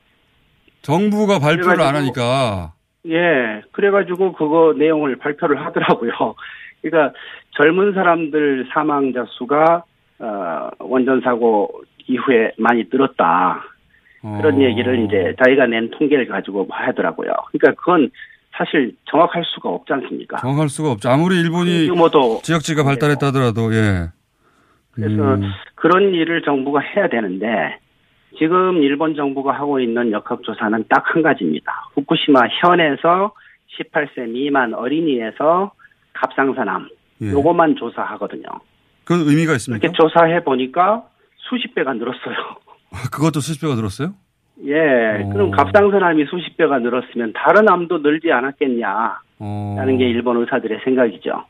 정부가 0.81 1.39
발표를 1.39 1.81
안 1.81 1.95
하니까 1.95 2.73
예, 3.07 3.61
그래가지고 3.71 4.33
그거 4.33 4.73
내용을 4.77 5.15
발표를 5.17 5.65
하더라고요. 5.65 6.11
그러니까 6.81 7.17
젊은 7.51 7.93
사람들 7.93 8.67
사망자 8.73 9.25
수가 9.37 9.83
어, 10.19 10.69
원전 10.79 11.21
사고 11.21 11.83
이후에 12.07 12.51
많이 12.57 12.83
늘었다. 12.91 13.63
그런 14.37 14.55
어. 14.55 14.61
얘기를 14.61 15.05
이제 15.05 15.35
자기가 15.43 15.67
낸 15.67 15.91
통계를 15.91 16.27
가지고 16.27 16.67
하더라고요. 16.69 17.31
그러니까 17.51 17.79
그건 17.81 18.09
사실 18.57 18.95
정확할 19.11 19.43
수가 19.45 19.69
없지 19.69 19.93
않습니까? 19.93 20.37
정할 20.37 20.69
수가 20.69 20.91
없죠. 20.91 21.09
아무리 21.09 21.39
일본이 21.39 21.87
규모도 21.87 22.41
지역지가 22.43 22.83
발달했다 22.83 23.27
하더라도 23.27 23.73
예. 23.73 24.07
그래서 24.91 25.35
음. 25.35 25.51
그런 25.75 26.13
일을 26.13 26.41
정부가 26.43 26.79
해야 26.79 27.09
되는데 27.09 27.77
지금 28.37 28.81
일본 28.81 29.15
정부가 29.15 29.51
하고 29.53 29.79
있는 29.79 30.11
역학조사는 30.11 30.85
딱 30.89 31.03
한 31.15 31.21
가지입니다. 31.21 31.71
후쿠시마 31.93 32.39
현에서 32.61 33.33
18세 33.77 34.29
미만 34.29 34.73
어린이에서 34.73 35.71
갑상선암 36.13 36.87
예. 37.21 37.31
요것만 37.31 37.75
조사하거든요. 37.75 38.43
그 39.03 39.13
의미가 39.29 39.53
있습니까? 39.55 39.85
이렇게 39.85 39.95
조사해 39.97 40.43
보니까 40.43 41.03
수십 41.37 41.75
배가 41.75 41.93
늘었어요. 41.93 42.35
그것도 43.11 43.39
수십 43.39 43.61
배가 43.61 43.75
늘었어요? 43.75 44.13
예, 44.65 45.21
오. 45.23 45.29
그럼 45.29 45.51
갑상선암이 45.51 46.25
수십 46.29 46.55
배가 46.57 46.79
늘었으면 46.79 47.33
다른 47.35 47.67
암도 47.69 47.99
늘지 47.99 48.31
않았겠냐 48.31 48.87
라는 49.39 49.95
어. 49.95 49.97
게 49.97 50.05
일본 50.09 50.37
의사들의 50.37 50.79
생각이죠. 50.83 51.43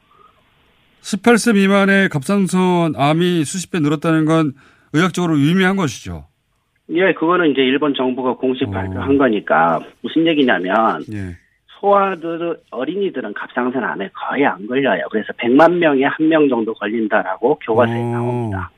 18세 1.01 1.53
미만의 1.53 2.10
갑상선 2.10 2.95
암이 2.95 3.43
수십 3.45 3.71
배 3.71 3.79
늘었다는 3.79 4.25
건 4.25 4.53
의학적으로 4.93 5.38
유의미한 5.38 5.75
것이죠. 5.75 6.25
예, 6.89 7.13
그거는 7.13 7.51
이제 7.51 7.62
일본 7.62 7.93
정부가 7.95 8.36
공식 8.36 8.67
어. 8.67 8.71
발표한 8.71 9.17
거니까 9.17 9.79
무슨 10.01 10.25
얘기냐면 10.25 11.03
예. 11.13 11.36
소아들 11.79 12.58
어린이들은 12.71 13.34
갑상선 13.36 13.84
암에 13.84 14.10
거의 14.13 14.45
안 14.47 14.65
걸려요. 14.65 15.03
그래서 15.12 15.27
100만 15.34 15.73
명에 15.77 16.05
한 16.05 16.27
명 16.27 16.47
정도 16.49 16.73
걸린다라고 16.73 17.60
교과서에 17.65 17.99
어. 18.01 18.05
나옵니다. 18.05 18.71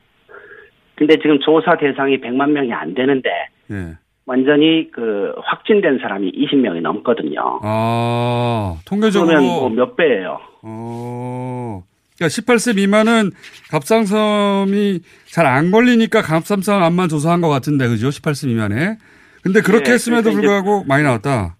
근데 0.98 1.16
지금 1.18 1.38
조사 1.40 1.76
대상이 1.76 2.20
100만 2.20 2.50
명이 2.50 2.72
안 2.72 2.94
되는데 2.94 3.30
예. 3.70 3.94
완전히 4.26 4.90
그 4.90 5.32
확진된 5.42 6.00
사람이 6.02 6.32
20명이 6.32 6.80
넘거든요. 6.82 7.60
아, 7.62 8.76
통계적으로 8.84 9.28
그러면 9.28 9.48
뭐 9.48 9.68
몇 9.70 9.96
배예요? 9.96 10.38
어. 10.62 11.82
그러니까 12.18 12.34
18세 12.34 12.74
미만은 12.76 13.30
갑상선이 13.70 15.00
잘 15.26 15.46
안 15.46 15.70
걸리니까 15.70 16.20
갑상선 16.22 16.82
암만 16.82 17.08
조사한 17.08 17.40
것 17.40 17.48
같은데 17.48 17.86
그죠? 17.88 18.08
18세 18.08 18.48
미만에. 18.48 18.96
근데 19.42 19.60
그렇게 19.62 19.90
예, 19.90 19.94
했음에도 19.94 20.30
그러니까 20.30 20.40
불구하고 20.62 20.84
많이 20.86 21.04
나왔다. 21.04 21.54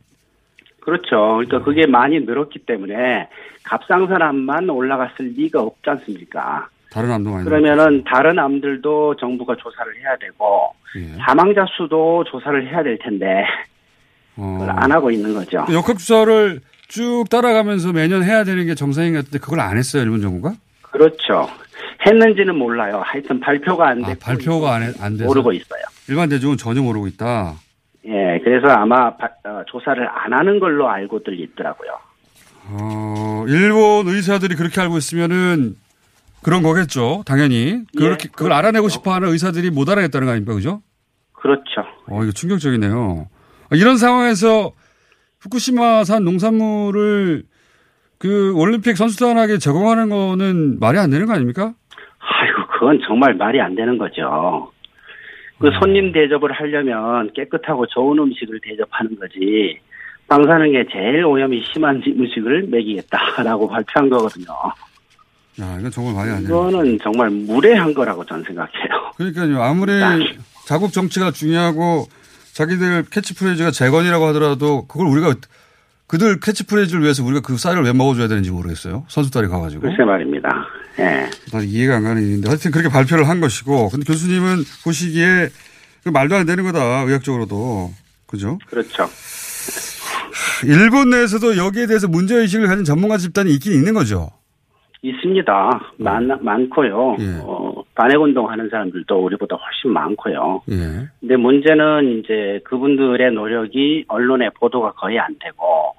그렇죠. 0.81 1.37
그러니까 1.37 1.63
그게 1.63 1.87
많이 1.87 2.19
늘었기 2.21 2.61
때문에 2.61 3.29
갑상선 3.63 4.21
암만 4.21 4.69
올라갔을 4.69 5.33
리가 5.37 5.61
없지 5.63 5.89
않습니까? 5.91 6.69
다른 6.91 7.11
암도 7.13 7.31
많이. 7.31 7.45
그러면은 7.45 8.03
다른 8.05 8.39
암들도 8.39 9.17
정부가 9.17 9.57
조사를 9.57 9.93
해야 10.01 10.17
되고 10.17 10.73
예. 10.97 11.17
사망자 11.25 11.67
수도 11.77 12.25
조사를 12.25 12.67
해야 12.69 12.83
될 12.83 12.99
텐데 12.99 13.45
어. 14.37 14.57
그걸 14.61 14.71
안 14.79 14.91
하고 14.93 15.11
있는 15.11 15.35
거죠. 15.35 15.67
역학 15.73 15.99
조사를 15.99 16.61
쭉 16.89 17.25
따라가면서 17.31 17.93
매년 17.93 18.25
해야 18.25 18.45
되는 18.45 18.65
게 18.67 18.75
정상인 18.75 19.13
것 19.13 19.19
같은데 19.19 19.39
그걸 19.39 19.61
안 19.61 19.77
했어요 19.77 20.03
일본 20.03 20.21
정부가? 20.23 20.55
그렇죠. 20.83 21.49
했는지는 22.07 22.57
몰라요. 22.57 23.03
하여튼 23.05 23.41
발표가 23.41 23.89
안 23.89 24.05
아, 24.05 24.09
됐고 24.09 24.21
발표가 24.21 24.75
안, 24.77 24.83
해- 24.83 24.93
안 25.01 25.13
돼서 25.19 25.27
모르고 25.27 25.53
있어요. 25.53 25.83
일반 26.09 26.29
대중은 26.31 26.57
전혀 26.57 26.81
모르고 26.81 27.07
있다. 27.09 27.55
예, 28.07 28.41
그래서 28.43 28.69
아마 28.69 29.15
바- 29.17 29.29
어, 29.45 29.63
조사를 29.67 30.09
안 30.09 30.33
하는 30.33 30.59
걸로 30.61 30.89
알고들 30.89 31.39
있더라고요. 31.41 31.91
어, 32.71 33.45
일본 33.49 34.09
의사들이 34.09 34.55
그렇게 34.55 34.81
알고 34.81 34.97
있으면은 34.97 35.75
그런 36.43 36.63
거겠죠. 36.63 37.23
당연히 37.27 37.83
그렇게 37.97 38.29
그걸 38.29 38.53
알아내고 38.53 38.89
싶어 38.89 39.13
하는 39.13 39.29
의사들이 39.29 39.71
못 39.71 39.89
알아냈다는 39.89 40.27
거 40.27 40.33
아닙니까, 40.33 40.55
그죠? 40.55 40.83
그렇죠. 41.33 41.83
어, 42.09 42.23
이거 42.23 42.33
충격적이네요. 42.33 43.27
이런 43.73 43.97
상황에서 43.97 44.73
후쿠시마산 45.41 46.25
농산물을 46.25 47.45
그 48.19 48.53
올림픽 48.57 48.97
선수단에게 48.97 49.59
제공하는 49.59 50.09
거는 50.09 50.79
말이 50.81 50.99
안 50.99 51.11
되는 51.11 51.27
거 51.27 51.35
아닙니까? 51.35 51.75
아이고, 52.19 52.67
그건 52.73 53.01
정말 53.07 53.35
말이 53.35 53.61
안 53.61 53.75
되는 53.75 53.97
거죠. 53.99 54.73
그 55.61 55.71
손님 55.81 56.13
대접을 56.13 56.53
하려면 56.53 57.33
깨끗하고 57.35 57.87
좋은 57.87 58.19
음식을 58.19 58.61
대접하는 58.63 59.19
거지. 59.19 59.79
방사능에 60.29 60.85
제일 60.93 61.25
오염이 61.25 61.65
심한 61.73 62.03
음식을 62.07 62.69
먹이겠다라고 62.69 63.67
발표한 63.69 64.11
거거든요. 64.11 64.47
야, 65.61 65.77
이건 65.79 65.91
정말 65.91 66.15
말이 66.15 66.31
안 66.31 66.37
되는 66.43 66.49
이거는 66.51 66.99
정말 67.03 67.31
무례한 67.31 67.93
거라고 67.95 68.25
저는 68.25 68.45
생각해요. 68.45 69.13
그러니까요. 69.17 69.63
아무리 69.63 69.93
자국 70.67 70.93
정치가 70.93 71.31
중요하고 71.31 72.09
자기들 72.53 73.05
캐치프레이즈가 73.11 73.71
재건이라고 73.71 74.27
하더라도 74.29 74.87
그걸 74.87 75.07
우리가 75.09 75.35
그들 76.07 76.41
캐치프레이즈를 76.41 77.03
위해서 77.03 77.25
우리가 77.25 77.41
그 77.41 77.57
쌀을 77.59 77.83
왜 77.85 77.93
먹어줘야 77.93 78.29
되는지 78.29 78.51
모르겠어요. 78.51 79.05
선수들이 79.09 79.49
가가지고. 79.49 79.83
글쎄 79.83 80.05
말입니다. 80.05 80.49
예. 81.01 81.31
난 81.53 81.65
이해가 81.65 81.97
안 81.97 82.05
가는 82.05 82.23
일인데 82.23 82.49
하여튼 82.49 82.71
그렇게 82.71 82.89
발표를 82.89 83.29
한 83.29 83.41
것이고 83.41 83.91
근데 83.91 84.05
교수님은 84.05 84.65
보시기에 84.85 85.49
그 86.05 86.09
말도 86.09 86.37
안 86.37 86.47
되는 86.47 86.65
거다 86.65 87.03
의학적으로도 87.03 87.93
그죠? 88.27 88.59
그렇죠. 88.69 89.09
일본 90.65 91.11
내에서도 91.11 91.57
여기에 91.57 91.87
대해서 91.87 92.09
문제의식을 92.09 92.67
가진 92.67 92.85
전문가 92.85 93.19
집단이 93.19 93.53
있긴 93.55 93.73
있는 93.75 93.95
거죠. 93.95 94.31
있습니다. 95.03 95.81
많, 95.99 96.27
많고요. 96.41 97.17
예. 97.21 97.41
어, 97.43 97.85
반핵 97.95 98.21
운동 98.21 98.51
하는 98.51 98.69
사람들도 98.69 99.25
우리보다 99.25 99.57
훨씬 99.57 99.93
많고요. 99.93 100.63
예. 100.71 101.09
근데 101.21 101.37
문제는 101.37 102.19
이제 102.19 102.61
그분들의 102.65 103.33
노력이 103.33 104.05
언론에 104.09 104.51
보도가 104.51 104.93
거의 104.93 105.19
안 105.19 105.37
되고, 105.39 105.95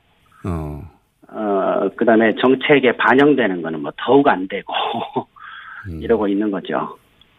어. 0.45 0.81
어, 1.31 1.89
그 1.95 2.05
다음에 2.05 2.33
정책에 2.41 2.97
반영되는 2.97 3.61
거는 3.61 3.81
뭐 3.81 3.91
더욱 3.97 4.27
안 4.27 4.47
되고, 4.47 4.73
음. 5.87 5.99
이러고 6.03 6.27
있는 6.27 6.51
거죠. 6.51 6.97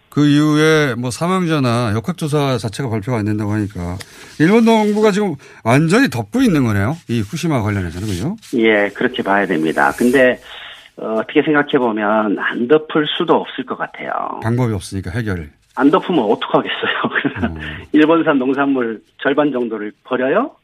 그 0.09 0.27
이후에 0.27 0.97
뭐 0.97 1.11
사망자나 1.11 1.93
역학조사 1.95 2.59
자체가 2.59 2.91
발표가 2.91 3.19
안 3.19 3.25
된다고 3.25 3.53
하니까 3.53 3.97
일본 4.41 4.65
정부가 4.65 5.13
지금 5.13 5.37
완전히 5.63 6.11
덮고 6.11 6.43
있는 6.43 6.65
거네요. 6.65 6.97
이 7.09 7.21
후시마 7.21 7.63
관련해서는 7.63 8.09
그죠? 8.09 8.37
예, 8.57 8.89
그렇게 8.89 9.23
봐야 9.23 9.47
됩니다. 9.47 9.93
근데, 9.97 10.41
어, 11.01 11.15
어떻게 11.21 11.43
생각해 11.43 11.79
보면 11.79 12.39
안 12.39 12.69
덮을 12.69 13.07
수도 13.17 13.35
없을 13.35 13.65
것 13.65 13.77
같아요. 13.79 14.41
방법이 14.43 14.73
없으니까 14.75 15.11
해결을. 15.11 15.51
안 15.77 15.91
덮으면 15.91 16.25
어떡하겠어요. 16.25 17.23
그래서 17.23 17.55
일본산 17.93 18.39
농산물 18.39 19.03
절반 19.23 19.51
정도를 19.51 19.93
버려요? 20.05 20.57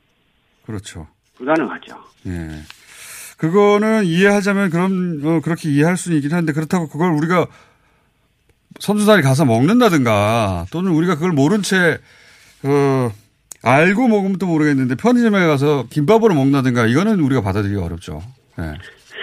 그렇죠. 0.67 1.07
불가능하죠. 1.37 1.97
예. 2.27 2.51
그거는 3.39 4.05
이해하자면 4.05 4.71
그럼 4.71 5.21
어, 5.25 5.41
그렇게 5.43 5.71
이해할 5.71 5.97
수는 5.97 6.17
있긴 6.19 6.33
한데 6.33 6.53
그렇다고 6.53 6.89
그걸 6.89 7.13
우리가 7.13 7.47
선수단이 8.81 9.23
가서 9.23 9.45
먹는다든가 9.45 10.67
또는 10.71 10.93
우리가 10.93 11.15
그걸 11.15 11.33
모른 11.33 11.63
채 11.63 11.99
어, 12.65 13.11
알고 13.63 14.09
먹으면 14.09 14.39
또 14.39 14.47
모르겠는데 14.47 14.97
편의점에 14.97 15.47
가서 15.47 15.87
김밥으로 15.91 16.35
먹는다든가 16.35 16.87
이거는 16.87 17.21
우리가 17.21 17.43
받아들이기 17.43 17.81
어렵죠. 17.81 18.23
예. 18.59 18.63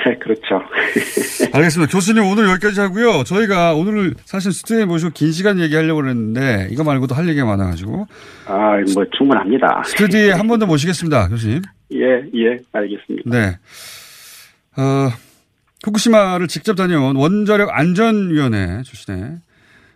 네, 0.06 0.18
그렇죠. 0.20 0.42
알겠습니다. 1.54 1.92
교수님 1.92 2.24
오늘 2.26 2.48
여기까지 2.50 2.80
하고요. 2.80 3.24
저희가 3.24 3.74
오늘 3.74 4.16
사실 4.26 4.52
스튜디오에 4.52 4.86
모시고 4.86 5.12
긴 5.14 5.32
시간 5.32 5.60
얘기하려고 5.60 6.08
했는데 6.08 6.68
이거 6.72 6.84
말고도 6.84 7.14
할 7.16 7.28
얘기가 7.30 7.46
많아가지고 7.46 8.08
아, 8.48 8.78
뭐 8.94 9.06
충분합니다. 9.18 9.84
스튜디오에 9.86 10.32
한 10.32 10.48
번 10.48 10.60
더 10.60 10.66
모시겠습니다. 10.66 11.28
교수님. 11.30 11.62
예, 11.94 12.00
예, 12.36 12.58
알겠습니다. 12.72 13.30
네. 13.30 13.58
어, 14.78 15.10
후쿠시마를 15.84 16.48
직접 16.48 16.76
다녀온 16.76 17.16
원자력 17.16 17.70
안전위원회 17.72 18.82
출신의 18.84 19.38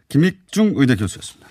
김익중 0.10 0.74
의대 0.76 0.96
교수였습니다. 0.96 1.47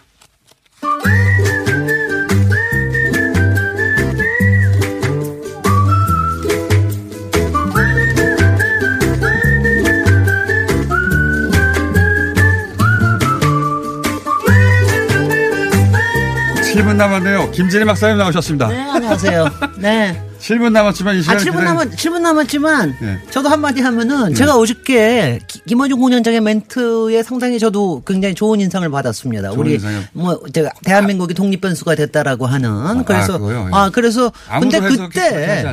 칠분 16.76 16.98
남았네요. 16.98 17.52
김진희 17.52 17.86
박사님 17.86 18.18
나오셨습니다. 18.18 18.68
네, 18.68 18.78
안녕하세요. 18.78 19.48
네. 19.78 20.22
7분 20.46 20.70
남았지만 20.70 21.16
이 21.16 21.18
아, 21.18 21.22
시간에 21.22 21.40
7분 21.42 21.64
남았, 21.64 21.90
7분 21.96 22.20
남았지만, 22.20 22.96
네. 23.00 23.18
저도 23.30 23.48
한마디 23.48 23.80
하면은, 23.80 24.32
제가 24.32 24.56
어저께 24.56 25.40
기- 25.48 25.60
김원중 25.66 25.98
공연장의 25.98 26.40
멘트에 26.40 27.22
상당히 27.24 27.58
저도 27.58 28.02
굉장히 28.06 28.34
좋은 28.36 28.60
인상을 28.60 28.88
받았습니다. 28.88 29.48
좋은 29.50 29.58
우리, 29.58 29.74
인상이요? 29.74 30.00
뭐, 30.12 30.40
제가, 30.52 30.70
대한민국이 30.84 31.34
독립변수가 31.34 31.96
됐다라고 31.96 32.46
하는. 32.46 33.04
그래서, 33.04 33.38
그거요? 33.38 33.66
예. 33.66 33.76
아, 33.76 33.90
그래서, 33.90 34.30
근데 34.60 34.78
그때. 34.78 35.64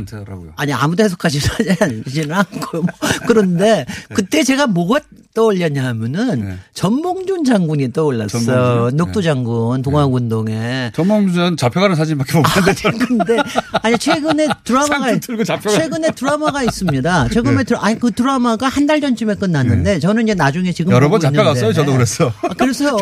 아니, 0.56 0.74
아무도 0.74 1.04
해석하지는 1.04 1.76
않지는 1.80 2.32
않고, 2.36 2.82
뭐, 2.82 2.88
그런데, 3.28 3.86
그때 4.14 4.44
제가 4.44 4.66
뭐가 4.66 5.02
떠올렸냐 5.36 5.84
하면은, 5.86 6.60
전몽준 6.74 7.44
장군이 7.44 7.92
떠올랐어. 7.94 8.40
네. 8.40 8.46
전몽준? 8.46 8.98
녹두 8.98 9.22
장군, 9.22 9.82
동학운동에. 9.82 10.92
전몽준 10.96 11.58
잡혀가는 11.58 11.96
사진밖에 11.96 12.38
못 12.38 12.44
봤는데. 12.44 12.92
근데 13.06 13.38
아니 13.82 13.98
최근에 13.98 14.48
드라마가 14.64 15.12
잡혀가. 15.44 15.78
최근에 15.78 16.12
드라마가 16.12 16.64
있습니다. 16.64 17.30
최근에 17.30 17.58
네. 17.58 17.64
드라, 17.64 17.80
아니 17.84 18.00
그 18.00 18.12
드라마가 18.12 18.68
한 18.70 18.84
달 18.88 19.00
전쯤에 19.02 19.36
끝났는데 19.36 20.00
저는 20.00 20.24
이제 20.24 20.34
나중에 20.34 20.72
지금 20.74 20.92
여러 20.92 21.10
번 21.10 21.20
잡혀갔어요. 21.20 21.72
있는데. 21.72 21.74
저도 21.74 21.94
그랬어. 21.94 22.32
아, 22.42 22.54
그래서. 22.58 22.98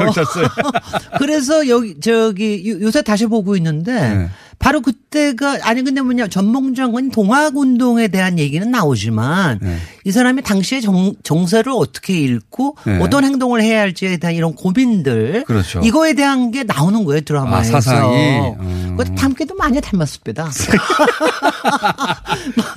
그래서 1.18 1.68
여기 1.68 1.99
저기 1.99 2.70
요- 2.70 2.82
요새 2.82 3.01
다시 3.01 3.26
보고 3.26 3.55
있는데 3.57 3.93
네. 4.16 4.30
바로 4.62 4.82
그때가 4.82 5.59
아니 5.64 5.84
근데 5.84 6.01
뭐냐 6.01 6.28
전몽장은 6.28 7.09
동학운동에 7.09 8.09
대한 8.09 8.38
얘기는 8.38 8.70
나오지만 8.70 9.57
네. 9.62 9.78
이 10.05 10.12
사람이 10.12 10.43
당시에 10.43 10.82
정, 10.82 11.14
정세를 11.24 11.72
어떻게 11.76 12.14
읽고 12.14 12.78
네. 12.86 12.99
어떤 12.99 13.26
행동을 13.26 13.64
해야 13.64 13.82
할지에 13.82 14.18
대한 14.18 14.36
이런 14.36 14.53
고민들 14.53 15.43
그렇죠. 15.45 15.82
이거에 15.84 16.14
대한 16.14 16.51
게 16.51 16.64
나오는 16.64 17.03
거예요 17.03 17.22
드라마에서. 17.22 17.78
아, 17.78 17.82
사상이? 17.82 18.16
음. 18.59 18.95
그 18.97 19.16
닮기도 19.16 19.55
많이 19.55 19.82
닮았습니다. 19.82 20.51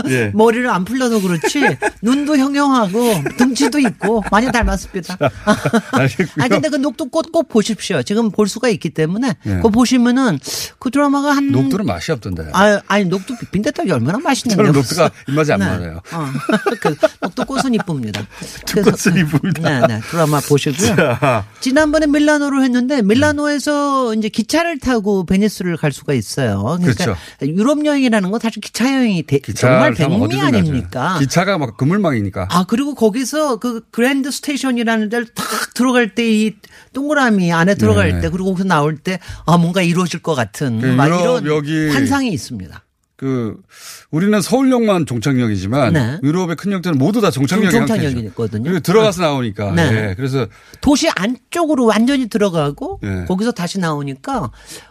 예. 0.09 0.31
머리를 0.35 0.69
안 0.69 0.85
풀려서 0.85 1.21
그렇지 1.21 1.77
눈도 2.03 2.37
형형하고 2.37 3.15
등치도 3.39 3.79
있고 3.81 4.23
많이 4.31 4.51
닮았습니다. 4.51 5.17
알겠고요. 5.93 6.29
아 6.45 6.49
근데 6.49 6.69
그 6.69 6.77
녹두꽃 6.77 7.33
꼭 7.33 7.49
보십시오. 7.49 8.03
지금 8.03 8.31
볼 8.31 8.49
수가 8.49 8.69
있기 8.69 8.91
때문에 8.91 9.35
예. 9.47 9.51
그거 9.57 9.69
보시면은 9.71 10.39
그 10.79 10.91
드라마가 10.91 11.33
한 11.37 11.51
녹두는 11.51 11.87
맛이 11.87 12.13
없던데. 12.13 12.51
아, 12.53 12.81
아니 12.87 13.05
녹두 13.05 13.35
빈대떡이 13.51 13.91
얼마나 13.91 14.19
맛있는데요. 14.19 14.67
저는 14.67 14.81
녹두가 14.81 15.11
입맛이 15.29 15.53
안 15.53 15.61
네. 15.61 15.67
맞아요. 15.67 16.01
어. 16.13 16.27
그 16.81 16.95
녹두꽃은 17.23 17.75
이쁩니다. 17.75 18.27
꽃은 18.75 19.17
이쁩니다. 19.17 19.81
네, 19.81 19.87
네. 19.95 20.01
드라마 20.11 20.41
보시고요. 20.41 20.97
자, 20.97 21.45
지난번에 21.61 22.07
밀라노로 22.07 22.63
했는데 22.63 23.03
밀라노에서 23.03 24.15
이제 24.15 24.29
기차를 24.29 24.79
타고 24.79 25.25
베니스를 25.25 25.77
갈 25.77 25.93
수가 25.93 26.15
있어요. 26.15 26.63
그러니까 26.63 26.93
그렇죠. 27.05 27.17
유럽 27.43 27.85
여행이라는 27.85 28.31
건 28.31 28.41
사실 28.41 28.61
기차 28.61 28.93
여행이 28.95 29.23
대- 29.25 29.41
정말 29.55 29.94
백미. 29.95 30.41
아닙니까? 30.41 31.17
기차가 31.19 31.59
막 31.59 31.77
그물망이니까. 31.77 32.49
아 32.51 32.65
그리고 32.69 32.95
거기서 32.95 33.57
그 33.57 33.83
Grand 33.91 34.31
Station이라는 34.31 35.09
데를 35.09 35.27
탁 35.27 35.47
들어갈 35.75 36.15
때 36.15 36.25
이 36.25 36.53
동그라미 36.93 37.53
안에 37.53 37.75
들어갈 37.75 38.13
네. 38.15 38.21
때 38.21 38.29
그리고 38.31 38.47
거기서 38.51 38.65
나올 38.69 38.97
때 38.97 39.19
아 39.47 39.57
뭔가 39.59 39.83
이루어질 39.83 40.21
것 40.23 40.35
같은 40.35 40.81
그 40.81 40.87
막 40.95 41.07
이런 41.07 41.47
여기 41.47 41.89
환상이 41.91 42.31
있습니다. 42.33 42.83
그 43.17 43.57
우리는 44.11 44.41
서울역만 44.41 45.07
종착역이지만 45.07 45.93
네. 45.93 46.19
유럽의 46.25 46.57
큰 46.57 46.73
역들은 46.73 46.99
모두 46.99 47.21
다 47.21 47.31
종착역이 47.31 47.71
종착역이거든요. 47.71 48.65
그리고 48.65 48.81
들어가서 48.81 49.23
나오니까. 49.23 49.73
네. 49.73 49.91
네. 49.91 50.15
그래서 50.17 50.47
도시 50.81 51.09
안쪽으로 51.09 51.87
완전히 51.87 52.29
들어가고 52.29 52.99
네. 53.03 53.25
거기서 53.27 53.53
다시 53.53 53.79
나오니까 53.79 54.51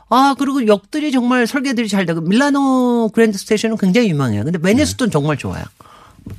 아 0.09 0.36
그리고 0.39 0.65
역들이 0.67 1.11
정말 1.11 1.47
설계들이 1.47 1.89
잘 1.89 2.05
되고 2.05 2.21
밀라노 2.21 3.11
Grand 3.14 3.38
Station은 3.38 3.78
굉장히 3.78 4.09
유명해요. 4.09 4.45
근데 4.45 4.57
베니스도 4.57 5.09
정말 5.09 5.38
좋아요. 5.38 5.63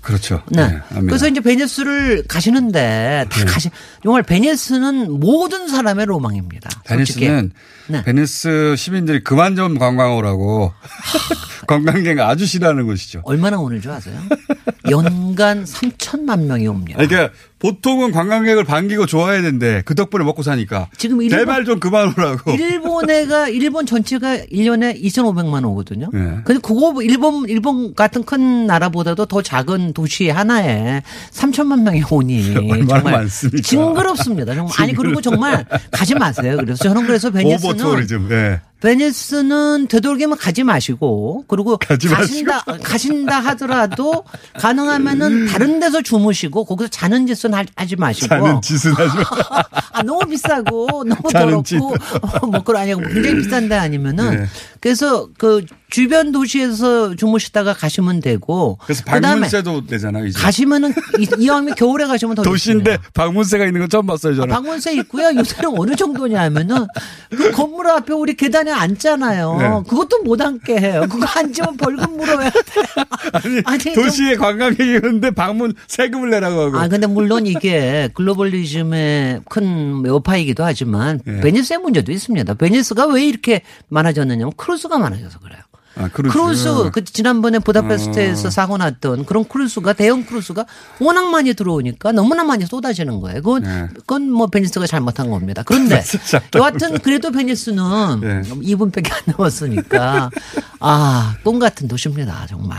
그렇죠. 0.00 0.42
네. 0.50 0.62
압니다. 0.62 1.00
그래서 1.00 1.28
이제 1.28 1.40
베니스를 1.40 2.24
가시는데 2.28 3.26
다 3.28 3.38
네. 3.40 3.44
가시 3.44 3.70
정말 4.02 4.22
베니스는 4.22 5.20
모든 5.20 5.68
사람의 5.68 6.06
로망입니다. 6.06 6.70
베니스는 6.86 7.52
네. 7.88 8.02
베니스 8.04 8.74
시민들이 8.76 9.22
그만 9.22 9.56
좀 9.56 9.78
관광 9.78 10.16
오라고 10.16 10.72
관광객 11.66 12.18
아주 12.20 12.46
싫어하는 12.46 12.86
곳이죠. 12.86 13.22
얼마나 13.24 13.58
오는 13.58 13.80
줄 13.80 13.90
아세요? 13.90 14.18
연간 14.90 15.64
3천만 15.64 16.44
명이 16.44 16.66
옵니다. 16.68 16.98
아니, 16.98 17.08
그러니까 17.08 17.34
보통은 17.58 18.12
관광객을 18.12 18.64
반기고 18.64 19.06
좋아해야 19.06 19.40
되는데 19.40 19.82
그 19.86 19.94
덕분에 19.94 20.22
먹고 20.24 20.42
사니까 20.42 20.88
지금 20.98 21.22
일본- 21.22 21.38
제발 21.38 21.64
좀 21.64 21.80
그만 21.80 22.12
오라고. 22.12 22.50
일본에가 22.52 23.48
일본 23.48 23.86
전체가 23.86 24.36
1년에 24.52 25.00
2,500만 25.02 25.64
오거든요. 25.70 26.10
네. 26.12 26.20
근데 26.44 26.60
그거 26.62 26.94
일본 27.02 27.48
일본 27.48 27.94
같은 27.94 28.22
큰 28.24 28.66
나라보다도 28.66 29.24
더 29.26 29.40
작은 29.40 29.94
도시 29.94 30.28
하나에 30.28 31.02
3천만 31.32 31.82
명이 31.82 32.02
오니 32.10 32.52
정말 32.88 33.02
많습니까? 33.02 33.62
징그럽습니다. 33.62 34.54
정말 34.54 34.72
아니 34.78 34.94
그리고 34.94 35.20
정말 35.22 35.64
가지 35.90 36.14
마세요. 36.14 36.56
그래서 36.60 36.84
저는 36.84 37.06
그래서 37.06 37.30
베니스는 37.30 37.74
오버 37.74 37.78
투어리즘. 37.82 38.28
네. 38.28 38.60
베니스는 38.84 39.88
되도록이면 39.88 40.36
가지 40.36 40.62
마시고 40.62 41.46
그리고 41.48 41.78
가지 41.78 42.06
가신다 42.06 42.60
가신다 42.82 43.40
하더라도 43.40 44.24
가능하면은 44.58 45.46
다른 45.46 45.80
데서 45.80 46.02
주무시고 46.02 46.66
거기서 46.66 46.88
자는 46.90 47.26
짓은 47.26 47.54
하- 47.54 47.64
하지 47.76 47.96
마시고 47.96 48.28
자는 48.28 48.60
짓은 48.60 48.92
하지 48.92 49.16
마. 49.16 49.62
아 49.94 50.02
너무 50.02 50.20
비싸고 50.28 51.04
너무. 51.04 51.22
더럽고 51.32 51.94
어, 52.42 52.46
뭐 52.46 52.62
그런 52.62 52.82
아니고 52.82 53.00
굉장히 53.00 53.36
비싼데 53.36 53.74
아니면은 53.74 54.30
네. 54.36 54.46
그래서 54.88 55.28
그 55.38 55.64
주변 55.88 56.30
도시에서 56.30 57.14
주무시다가 57.16 57.72
가시면 57.72 58.20
되고 58.20 58.76
그래서 58.84 59.02
방문세도 59.06 59.84
내잖아요. 59.88 60.26
이제. 60.26 60.38
가시면은 60.38 60.92
이- 61.18 61.26
이왕이면 61.42 61.74
겨울에 61.76 62.04
가시면 62.04 62.34
더 62.34 62.42
도시인데 62.42 62.98
방문세가 63.14 63.64
있는 63.64 63.80
건 63.80 63.88
처음 63.88 64.04
봤어요 64.06 64.34
저는. 64.34 64.52
방문세 64.54 64.92
있고요. 64.96 65.34
요새는 65.34 65.72
어느 65.78 65.96
정도냐면은 65.96 66.86
그 67.30 67.50
건물 67.52 67.86
앞에 67.88 68.12
우리 68.12 68.34
계단에 68.34 68.72
앉잖아요. 68.72 69.56
네. 69.58 69.88
그것도 69.88 70.22
못 70.22 70.42
앉게 70.42 70.76
해요. 70.78 71.06
그거 71.10 71.24
앉으면 71.34 71.78
벌금 71.78 72.18
물어야 72.18 72.50
돼. 72.50 72.60
아니, 73.64 73.78
좀- 73.94 73.94
도시에 73.94 74.36
관광객이 74.36 74.96
오는데 74.96 75.30
방문 75.30 75.72
세금을 75.86 76.28
내라고 76.28 76.60
하고. 76.60 76.76
아, 76.78 76.88
근데 76.88 77.06
물론 77.06 77.46
이게 77.46 78.10
globalism의 78.12 79.40
큰 79.48 80.04
여파이기도 80.04 80.62
하지만 80.62 81.20
네. 81.24 81.40
베니스의 81.40 81.78
문제도 81.78 82.12
있습니다. 82.12 82.52
베니스가 82.52 83.06
왜 83.06 83.24
이렇게 83.24 83.62
많아졌느냐면 83.88 84.52
크루즈가 84.58 84.98
많아져서 84.98 85.38
그래요. 85.40 85.60
아, 85.96 86.08
크루즈. 86.08 86.36
크루즈, 86.36 86.90
그 86.90 87.04
지난번에 87.04 87.60
부다페스트에서 87.60 88.48
어. 88.48 88.50
사고 88.50 88.76
났던 88.76 89.26
그런 89.26 89.44
크루즈가 89.44 89.92
대형 89.92 90.24
크루즈가 90.24 90.66
워낙 90.98 91.30
많이 91.30 91.54
들어오니까 91.54 92.12
너무나 92.12 92.42
많이 92.42 92.66
쏟아지는 92.66 93.20
거예요. 93.20 93.42
그건, 93.42 93.62
네. 93.62 93.88
그건 93.94 94.30
뭐 94.30 94.48
베니스가 94.48 94.86
잘못한 94.86 95.30
겁니다. 95.30 95.62
그런데 95.64 96.02
여하튼 96.56 96.98
그래도 96.98 97.30
베니스는 97.30 98.20
네. 98.20 98.40
2분밖에 98.42 99.12
안 99.12 99.34
남았으니까 99.36 100.30
아, 100.80 101.36
꿈 101.44 101.58
같은 101.58 101.86
도시입니다. 101.86 102.46
정말. 102.48 102.78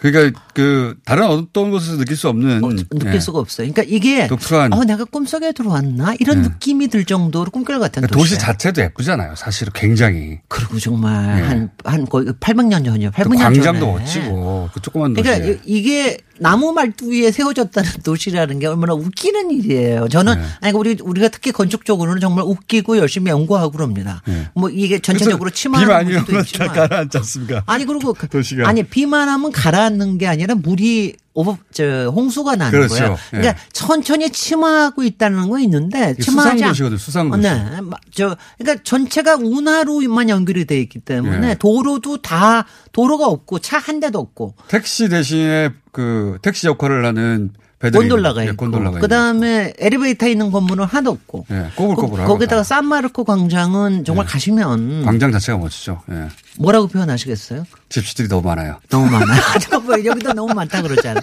그러니까 0.00 0.40
그 0.54 0.94
다른 1.04 1.24
어떤 1.26 1.70
곳에서 1.72 1.96
느낄 1.96 2.16
수 2.16 2.28
없는 2.28 2.60
느낄 2.90 3.14
예. 3.14 3.20
수가 3.20 3.40
없어요. 3.40 3.70
그러니까 3.72 3.82
이게 3.94 4.28
독특한 4.28 4.72
어, 4.72 4.84
내가 4.84 5.04
꿈속에 5.04 5.50
들어왔나 5.52 6.14
이런 6.20 6.42
느낌이 6.42 6.86
들 6.88 7.04
정도로 7.04 7.50
꿈결 7.50 7.80
같은 7.80 8.02
그러니까 8.02 8.16
도시. 8.16 8.34
도시 8.34 8.40
자체도 8.40 8.80
예쁘잖아요. 8.82 9.34
사실은 9.36 9.72
굉장히. 9.74 10.38
그리고 10.48 10.78
정말 10.78 11.38
예. 11.40 11.42
한, 11.42 11.70
한 11.84 12.04
거의 12.06 12.26
800년 12.26 12.84
전이요. 12.84 13.10
800년 13.10 13.38
광장도 13.38 13.80
전에. 13.80 13.98
멋지고 13.98 14.68
그 14.72 14.80
조그만 14.80 15.14
도시에. 15.14 15.34
그러니까 15.38 15.62
이- 15.66 15.78
이게 15.78 16.18
나무 16.40 16.72
말뚝 16.72 17.08
위에 17.10 17.30
세워졌다는 17.30 17.90
도시라는 18.04 18.58
게 18.58 18.66
얼마나 18.66 18.94
웃기는 18.94 19.50
일이에요. 19.50 20.08
저는 20.08 20.34
네. 20.34 20.44
아니 20.60 20.76
우리 20.76 20.96
우리가 21.00 21.28
특히 21.28 21.52
건축 21.52 21.84
적으로는 21.84 22.20
정말 22.20 22.44
웃기고 22.44 22.98
열심히 22.98 23.30
연구하고 23.30 23.70
그럽니다. 23.72 24.22
뭐 24.54 24.70
이게 24.70 24.98
전체적으로 24.98 25.50
네. 25.50 25.54
치마는 25.54 26.06
오면 26.06 26.24
다 26.58 26.66
가라앉지 26.72 27.18
않습니까? 27.18 27.62
아니 27.66 27.84
그리고 27.84 28.12
그- 28.14 28.28
도시가. 28.28 28.68
아니 28.68 28.82
비만 28.82 29.28
하면 29.28 29.52
가라앉는 29.52 30.18
게 30.18 30.26
아니라 30.26 30.54
물이 30.54 31.16
오버 31.38 31.56
저 31.72 32.08
홍수가 32.08 32.56
나는 32.56 32.72
그렇죠. 32.72 32.94
거예요. 32.96 33.16
그러니까 33.30 33.52
예. 33.52 33.56
천천히 33.72 34.28
침하고 34.30 35.04
있다는 35.04 35.48
건 35.48 35.60
있는데 35.60 36.16
침하지 36.16 36.64
않- 36.64 36.74
수상도시거든요, 36.74 36.98
수상도시. 36.98 37.42
네. 37.42 37.80
마- 37.82 37.96
저 38.12 38.36
그러니까 38.58 38.82
전체가 38.82 39.36
운하로만 39.36 40.28
연결이 40.30 40.64
돼 40.64 40.80
있기 40.80 40.98
때문에 40.98 41.50
예. 41.50 41.54
도로도 41.54 42.22
다 42.22 42.66
도로가 42.92 43.26
없고 43.28 43.60
차 43.60 43.78
한 43.78 44.00
대도 44.00 44.18
없고 44.18 44.54
택시 44.66 45.08
대신에 45.08 45.70
그 45.92 46.38
택시 46.42 46.66
역할을 46.66 47.06
하는 47.06 47.52
곤돌라가 47.80 48.42
예, 48.44 48.50
있고 48.50 48.56
곤돌라가 48.56 48.98
그다음에 48.98 49.72
엘리베이터 49.78 50.26
있는 50.26 50.50
건물은 50.50 50.84
하나도 50.84 51.10
없고. 51.10 51.46
예, 51.50 51.70
꼬불꼬불 51.76 52.20
하고. 52.20 52.32
거기다가 52.32 52.64
산마르코 52.64 53.24
광장은 53.24 54.04
정말 54.04 54.26
가시면 54.26 55.04
광장 55.04 55.30
자체가 55.30 55.58
멋지죠. 55.58 56.02
예. 56.10 56.28
뭐라고 56.58 56.88
표현하시겠어요? 56.88 57.64
집시들이 57.88 58.28
너무 58.28 58.42
많아요. 58.48 58.80
너무 58.90 59.08
많아요. 59.08 59.40
잠깐 59.60 59.84
뭐 59.84 60.04
여기도 60.04 60.32
너무 60.32 60.52
많다 60.54 60.82
그러잖아. 60.82 61.20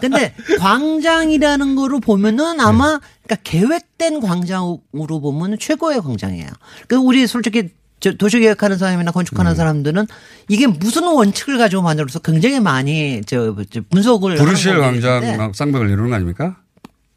근데 0.00 0.34
광장이라는 0.58 1.74
거로 1.76 2.00
보면은 2.00 2.60
아마 2.60 2.98
그러니까 3.24 3.36
계획된 3.44 4.20
광장으로 4.20 5.20
보면 5.20 5.58
최고의 5.58 6.00
광장이에요. 6.00 6.48
그 6.88 6.96
우리 6.96 7.26
솔직히 7.26 7.64
저 7.64 7.68
도시계획하는 8.00 8.78
사람이나 8.78 9.10
건축하는 9.10 9.54
사람들은 9.54 10.06
이게 10.48 10.66
무슨 10.66 11.04
원칙을 11.04 11.58
가지고 11.58 11.82
만들어서 11.82 12.18
굉장히 12.20 12.60
많이 12.60 13.20
저, 13.26 13.54
저 13.70 13.80
분석을 13.90 14.36
때문에 14.36 14.80
광장 14.80 15.52
쌍벽을 15.52 15.88
이루는 15.90 16.10
거 16.10 16.16
아닙니까? 16.16 16.56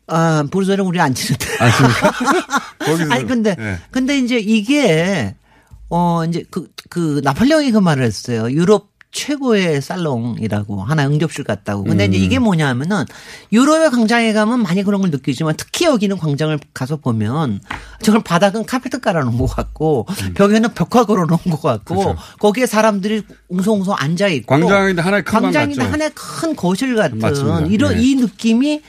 아, 0.07 0.43
부르저는 0.51 0.83
우리 0.83 0.99
안 0.99 1.13
치는데. 1.13 1.45
거기서. 2.85 3.11
아니 3.11 3.25
근데 3.25 3.55
예. 3.57 3.79
근데 3.91 4.17
이제 4.17 4.37
이게 4.37 5.35
어 5.89 6.25
이제 6.25 6.43
그그 6.49 7.21
나폴레옹이 7.23 7.71
그 7.71 7.77
말을 7.77 8.03
했어요. 8.03 8.51
유럽 8.51 8.92
최고의 9.13 9.81
살롱이라고 9.81 10.83
하나 10.83 11.05
응접실 11.05 11.43
같다고. 11.43 11.83
근데 11.83 12.05
이제 12.05 12.17
음. 12.17 12.23
이게 12.23 12.39
뭐냐면은 12.39 13.05
유럽의 13.51 13.91
광장에 13.91 14.33
가면 14.33 14.63
많이 14.63 14.83
그런 14.83 15.01
걸 15.01 15.11
느끼지만 15.11 15.53
특히 15.55 15.85
여기는 15.85 16.17
광장을 16.17 16.59
가서 16.73 16.97
보면 16.97 17.61
정말 18.01 18.23
바닥은 18.23 18.65
카페트 18.65 18.99
깔아놓은 18.99 19.37
것 19.37 19.45
같고 19.45 20.07
벽에는 20.33 20.73
벽화 20.73 21.05
걸어놓은 21.05 21.37
것 21.51 21.61
같고 21.61 21.93
음. 21.93 22.03
그렇죠. 22.03 22.17
거기에 22.39 22.65
사람들이 22.65 23.23
웅성웅성 23.49 23.95
앉아 23.97 24.27
있고 24.29 24.47
광장인데 24.55 25.01
하나의 25.01 25.23
큰방 25.23 25.43
광장인데. 25.43 25.83
하나의 25.85 26.11
큰 26.15 26.55
거실 26.55 26.95
같은 26.95 27.19
맞습니다. 27.19 27.67
이런 27.67 27.93
예. 27.95 28.01
이 28.01 28.15
느낌이 28.15 28.81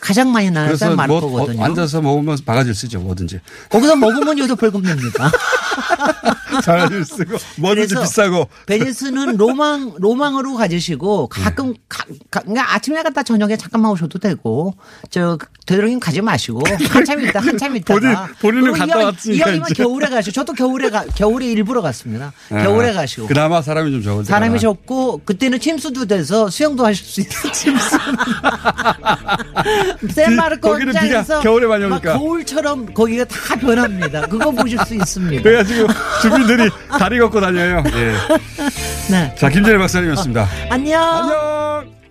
가장 0.00 0.32
많이 0.32 0.50
나는 0.50 0.68
그래서 0.68 0.86
산뭐 0.86 0.96
마르코거든요. 0.96 1.60
어, 1.60 1.64
앉아서 1.64 2.00
먹으면 2.00 2.38
바가지를 2.46 2.74
쓰죠. 2.74 3.00
뭐든지. 3.00 3.40
거기서 3.68 3.96
먹으면 3.96 4.38
여기서 4.38 4.54
벌금 4.54 4.80
냅니다. 4.82 5.30
바가지를 6.64 7.04
쓰고 7.04 7.36
뭐든지 7.58 7.94
비싸고. 7.94 8.48
베니스는 8.66 9.36
로망 9.36 9.94
로망으로 9.98 10.54
가지시고 10.54 11.28
가끔 11.28 11.74
가, 11.88 12.04
가, 12.30 12.40
그러니까 12.40 12.74
아침에 12.74 13.02
갔다 13.02 13.22
저녁에 13.22 13.56
잠깐만 13.56 13.92
오셔도 13.92 14.18
되고 14.18 14.74
저 15.10 15.38
되도록이면 15.66 16.00
가지 16.00 16.20
마시고 16.20 16.60
한참 16.90 17.20
있다 17.24 17.40
한참 17.40 17.76
있다가 17.76 18.28
본인- 18.40 18.62
본인은 18.62 18.72
갔다 18.78 19.04
왔으니까 19.06 19.46
이왕이면. 19.46 19.68
겨울에 19.74 20.08
가시고 20.08 20.32
저도 20.34 20.52
겨울에 20.54 20.90
가 20.90 21.04
겨울에 21.14 21.46
일부러 21.46 21.80
갔습니다. 21.82 22.32
겨울에 22.48 22.90
아, 22.90 22.94
가시고 22.94 23.26
그나마 23.28 23.62
사람이 23.62 23.90
좀 23.90 24.02
때가. 24.02 24.24
사람이 24.24 24.58
적고 24.60 25.22
그때는 25.24 25.60
침수도 25.60 26.06
돼서 26.06 26.50
수영도 26.50 26.84
하실 26.84 27.04
수 27.04 27.20
있어요. 27.20 27.50
침수. 27.52 27.96
샌마르코 30.10 30.70
거기는 30.70 30.92
광장에서 30.92 31.40
겨울에 31.40 31.66
많이 31.66 31.84
막 31.86 31.96
오니까. 31.96 32.18
거울처럼 32.18 32.94
거기가 32.94 33.24
다 33.24 33.56
변합니다. 33.56 34.26
그거 34.26 34.50
보실 34.50 34.78
수 34.86 34.94
있습니다. 34.94 35.42
그래가지고 35.42 35.88
주 36.20 36.30
민들이 36.46 36.70
다리 36.98 37.18
걷고 37.18 37.40
다녀요. 37.40 37.82
예. 37.94 38.14
네. 39.10 39.34
자, 39.36 39.48
김재래 39.48 39.78
박사님이었습니다. 39.78 40.48
안녕. 40.70 41.02
안녕. 41.02 42.01